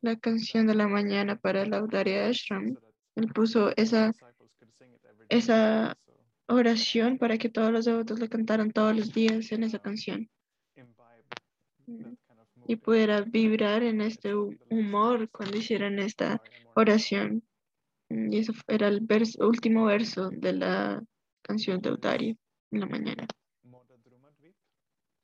la 0.00 0.14
canción 0.14 0.68
de 0.68 0.76
la 0.76 0.86
mañana 0.86 1.40
para 1.40 1.66
la 1.66 1.78
Audaria 1.78 2.28
Ashram, 2.28 2.76
él 3.16 3.32
puso 3.32 3.76
esa, 3.76 4.12
esa 5.28 5.98
oración 6.46 7.18
para 7.18 7.36
que 7.36 7.48
todos 7.48 7.72
los 7.72 7.84
devotos 7.84 8.20
le 8.20 8.28
cantaran 8.28 8.70
todos 8.70 8.94
los 8.94 9.12
días 9.12 9.50
en 9.50 9.64
esa 9.64 9.80
canción 9.80 10.30
y 12.66 12.76
pudiera 12.76 13.22
vibrar 13.22 13.82
en 13.82 14.00
este 14.00 14.34
humor 14.34 15.28
cuando 15.30 15.56
hicieran 15.56 15.98
esta 15.98 16.40
oración. 16.74 17.42
Y 18.08 18.38
eso 18.38 18.52
era 18.66 18.88
el 18.88 19.00
verso, 19.00 19.46
último 19.46 19.86
verso 19.86 20.30
de 20.30 20.52
la 20.52 21.02
canción 21.42 21.80
de 21.80 21.92
Utari 21.92 22.38
en 22.70 22.80
la 22.80 22.86
mañana. 22.86 23.26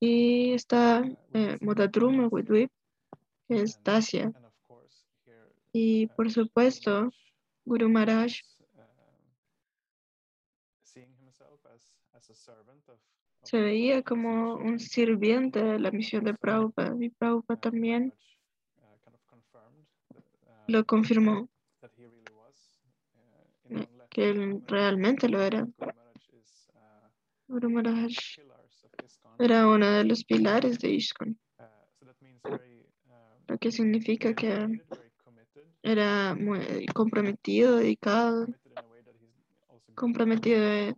Y 0.00 0.52
está 0.52 1.04
eh, 1.32 1.56
Modadruma 1.60 2.28
Widwip, 2.28 2.70
que 3.48 3.62
es 3.62 3.82
Dacia. 3.82 4.32
Y 5.72 6.06
por 6.08 6.30
supuesto, 6.30 7.10
Guru 7.64 7.88
Maharaj 7.88 8.32
se 13.47 13.61
veía 13.61 14.03
como 14.03 14.57
un 14.57 14.80
sirviente 14.80 15.62
de 15.62 15.78
la 15.78 15.92
misión 15.92 16.24
de 16.24 16.34
Prabhupada. 16.34 16.97
Y 16.99 17.11
Prabhupada 17.11 17.61
también 17.61 18.12
lo 20.66 20.84
confirmó, 20.84 21.49
que 24.11 24.30
él 24.30 24.62
realmente 24.66 25.28
lo 25.28 25.40
era. 25.40 25.68
Guru 27.47 27.70
Maharaj 27.70 28.16
era 29.38 29.68
uno 29.68 29.88
de 29.92 30.03
los 30.03 30.24
pilares 30.24 30.80
de 30.80 30.90
ISKCON, 30.90 31.38
lo 33.47 33.59
que 33.59 33.70
significa 33.70 34.34
que 34.34 34.82
era 35.84 36.34
muy 36.34 36.86
comprometido, 36.86 37.76
dedicado, 37.76 38.49
comprometido 39.94 40.97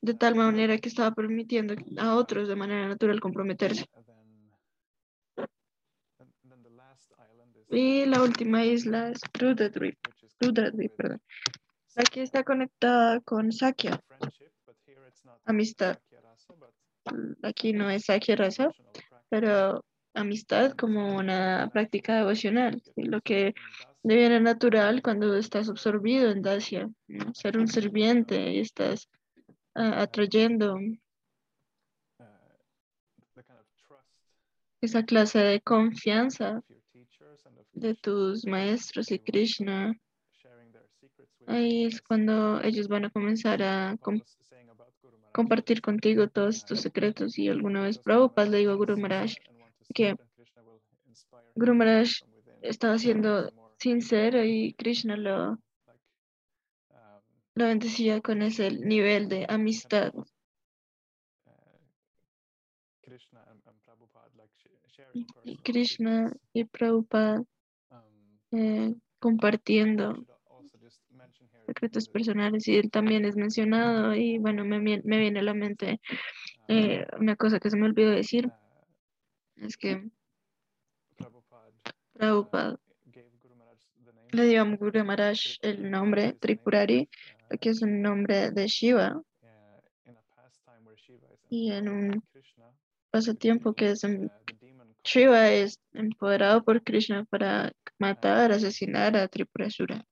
de 0.00 0.14
tal 0.14 0.34
manera 0.34 0.78
que 0.78 0.88
estaba 0.88 1.14
permitiendo 1.14 1.74
a 1.98 2.14
otros 2.14 2.48
de 2.48 2.56
manera 2.56 2.88
natural 2.88 3.20
comprometerse. 3.20 3.86
Y 7.70 8.06
la 8.06 8.22
última 8.22 8.64
isla 8.64 9.10
es 9.10 9.20
Rudradvip, 9.34 9.98
perdón. 10.96 11.20
Aquí 11.96 12.20
está 12.20 12.44
conectada 12.44 13.20
con 13.20 13.52
Sakya, 13.52 14.00
amistad. 15.44 15.98
Aquí 17.42 17.72
no 17.72 17.90
es 17.90 18.04
Sakya 18.04 18.36
Rasa, 18.36 18.70
pero 19.28 19.84
amistad 20.14 20.72
como 20.72 21.16
una 21.16 21.68
práctica 21.72 22.16
devocional, 22.16 22.82
lo 22.96 23.20
que 23.20 23.54
deviene 24.02 24.40
natural 24.40 25.02
cuando 25.02 25.36
estás 25.36 25.68
absorbido 25.68 26.30
en 26.30 26.42
Dacia, 26.42 26.88
ser 27.34 27.58
un 27.58 27.68
sirviente 27.68 28.52
y 28.52 28.60
estás 28.60 29.08
atrayendo 29.78 30.78
esa 34.80 35.04
clase 35.04 35.38
de 35.38 35.60
confianza 35.60 36.62
de 37.72 37.94
tus 37.94 38.44
maestros 38.44 39.10
y 39.10 39.18
Krishna. 39.18 39.96
Ahí 41.46 41.84
es 41.84 42.02
cuando 42.02 42.60
ellos 42.62 42.88
van 42.88 43.06
a 43.06 43.10
comenzar 43.10 43.62
a 43.62 43.96
compartir 45.32 45.80
contigo 45.80 46.28
todos 46.28 46.64
tus 46.64 46.80
secretos. 46.80 47.38
Y 47.38 47.48
alguna 47.48 47.82
vez 47.82 47.98
Prabhupada 47.98 48.50
le 48.50 48.58
digo 48.58 48.72
a 48.72 48.76
Guru 48.76 48.96
Maharaj 48.96 49.34
que 49.94 50.16
Guru 51.54 51.74
Maharaj 51.74 52.10
estaba 52.62 52.98
siendo 52.98 53.50
sincero 53.78 54.44
y 54.44 54.74
Krishna 54.74 55.16
lo, 55.16 55.58
lo 57.58 57.66
bendecía 57.66 58.20
con 58.20 58.42
ese 58.42 58.70
nivel 58.70 59.28
de 59.28 59.44
amistad. 59.48 60.12
Y 65.42 65.56
Krishna 65.56 66.32
y 66.52 66.64
Prabhupada 66.64 67.42
eh, 68.52 68.94
compartiendo 69.18 70.24
secretos 71.66 72.08
personales 72.08 72.68
y 72.68 72.76
él 72.76 72.90
también 72.90 73.24
es 73.24 73.36
mencionado 73.36 74.14
y 74.14 74.38
bueno, 74.38 74.64
me, 74.64 74.78
me 74.80 75.18
viene 75.18 75.40
a 75.40 75.42
la 75.42 75.54
mente 75.54 76.00
eh, 76.68 77.06
una 77.18 77.34
cosa 77.34 77.58
que 77.58 77.70
se 77.70 77.76
me 77.76 77.86
olvidó 77.86 78.10
decir, 78.10 78.50
es 79.56 79.76
que 79.76 80.08
Prabhupada 82.12 82.78
le 84.30 84.44
dio 84.44 84.62
a 84.62 84.64
Guru 84.64 85.04
Maharaj 85.04 85.38
el 85.62 85.90
nombre 85.90 86.34
Tripurari, 86.34 87.08
que 87.60 87.70
es 87.70 87.82
un 87.82 88.02
nombre 88.02 88.50
de 88.50 88.66
Shiva, 88.66 89.20
y 91.50 91.72
en 91.72 91.88
un 91.88 92.22
pasatiempo 93.10 93.74
que 93.74 93.90
es 93.90 94.02
Shiva 95.04 95.50
es 95.50 95.80
empoderado 95.92 96.62
por 96.62 96.82
Krishna 96.82 97.24
para 97.24 97.72
matar, 97.98 98.52
asesinar 98.52 99.16
a 99.16 99.28
Tripurasura. 99.28 100.04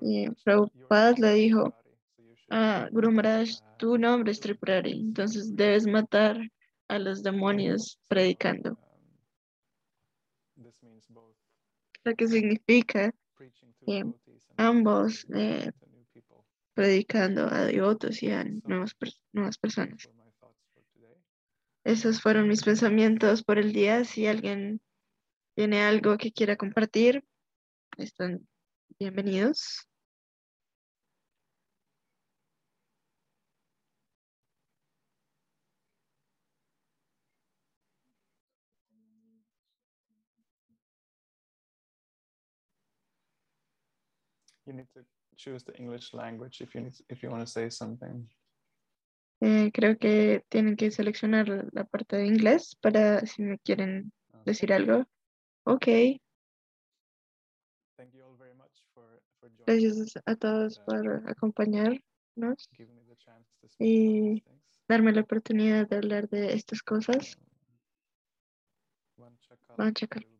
Y 0.00 0.30
Prabhupada 0.42 1.12
le 1.18 1.34
dijo 1.34 1.74
a 2.50 2.88
Guru 2.90 3.12
Maharaj, 3.12 3.50
tu 3.78 3.98
nombre 3.98 4.32
es 4.32 4.40
Tripurari, 4.40 4.92
entonces 4.92 5.54
debes 5.54 5.86
matar 5.86 6.38
a 6.88 6.98
los 6.98 7.22
demonios 7.22 7.98
predicando. 8.08 8.78
Lo 12.04 12.14
que 12.14 12.28
significa 12.28 13.14
que 13.86 14.04
ambos 14.56 15.26
eh, 15.34 15.70
predicando 16.74 17.46
a 17.46 17.64
devotos 17.64 18.22
y 18.22 18.30
a 18.30 18.44
nuevas, 18.44 18.94
personas. 18.94 20.10
Esos 21.84 22.20
fueron 22.20 22.48
mis 22.48 22.62
pensamientos 22.62 23.42
por 23.42 23.58
el 23.58 23.72
día. 23.72 24.04
Si 24.04 24.26
alguien 24.26 24.80
tiene 25.54 25.82
algo 25.82 26.18
que 26.18 26.32
quiera 26.32 26.56
compartir, 26.56 27.24
están 27.96 28.46
bienvenidos. 28.98 29.86
Choose 45.44 45.64
the 45.64 45.72
English 45.76 46.14
language 46.14 46.62
if 46.62 46.74
you 46.74 46.90
if 47.08 47.22
you 47.22 47.30
want 47.30 47.42
to 47.44 47.50
say 47.50 47.70
something. 47.70 48.26
Eh, 49.40 49.70
creo 49.72 49.98
que 49.98 50.42
tienen 50.48 50.76
que 50.76 50.90
seleccionar 50.90 51.48
la 51.72 51.84
parte 51.84 52.16
de 52.16 52.26
inglés 52.26 52.76
para 52.80 53.26
si 53.26 53.42
me 53.42 53.58
quieren 53.58 54.12
decir 54.44 54.72
algo. 54.72 55.04
Ok. 55.64 55.86
Thank 57.96 58.14
you 58.14 58.24
all 58.24 58.36
very 58.38 58.54
much 58.54 58.72
for, 58.94 59.20
for 59.40 59.50
joining 59.50 59.66
Gracias 59.66 60.22
a 60.24 60.34
todos 60.36 60.78
por 60.80 61.28
acompañarnos 61.28 62.68
giving 62.76 62.96
me 62.96 63.04
the 63.04 63.16
chance 63.16 63.46
to 63.60 63.68
speak 63.68 64.42
about 64.42 64.44
these 64.44 64.70
y 64.80 64.88
darme 64.88 65.12
la 65.12 65.20
oportunidad 65.20 65.88
de 65.88 65.96
hablar 65.96 66.28
de 66.28 66.54
estas 66.54 66.82
cosas. 66.82 67.36
Vanchakal 69.16 69.76
Vanchakal- 69.76 70.22
Rubhyascha 70.22 70.33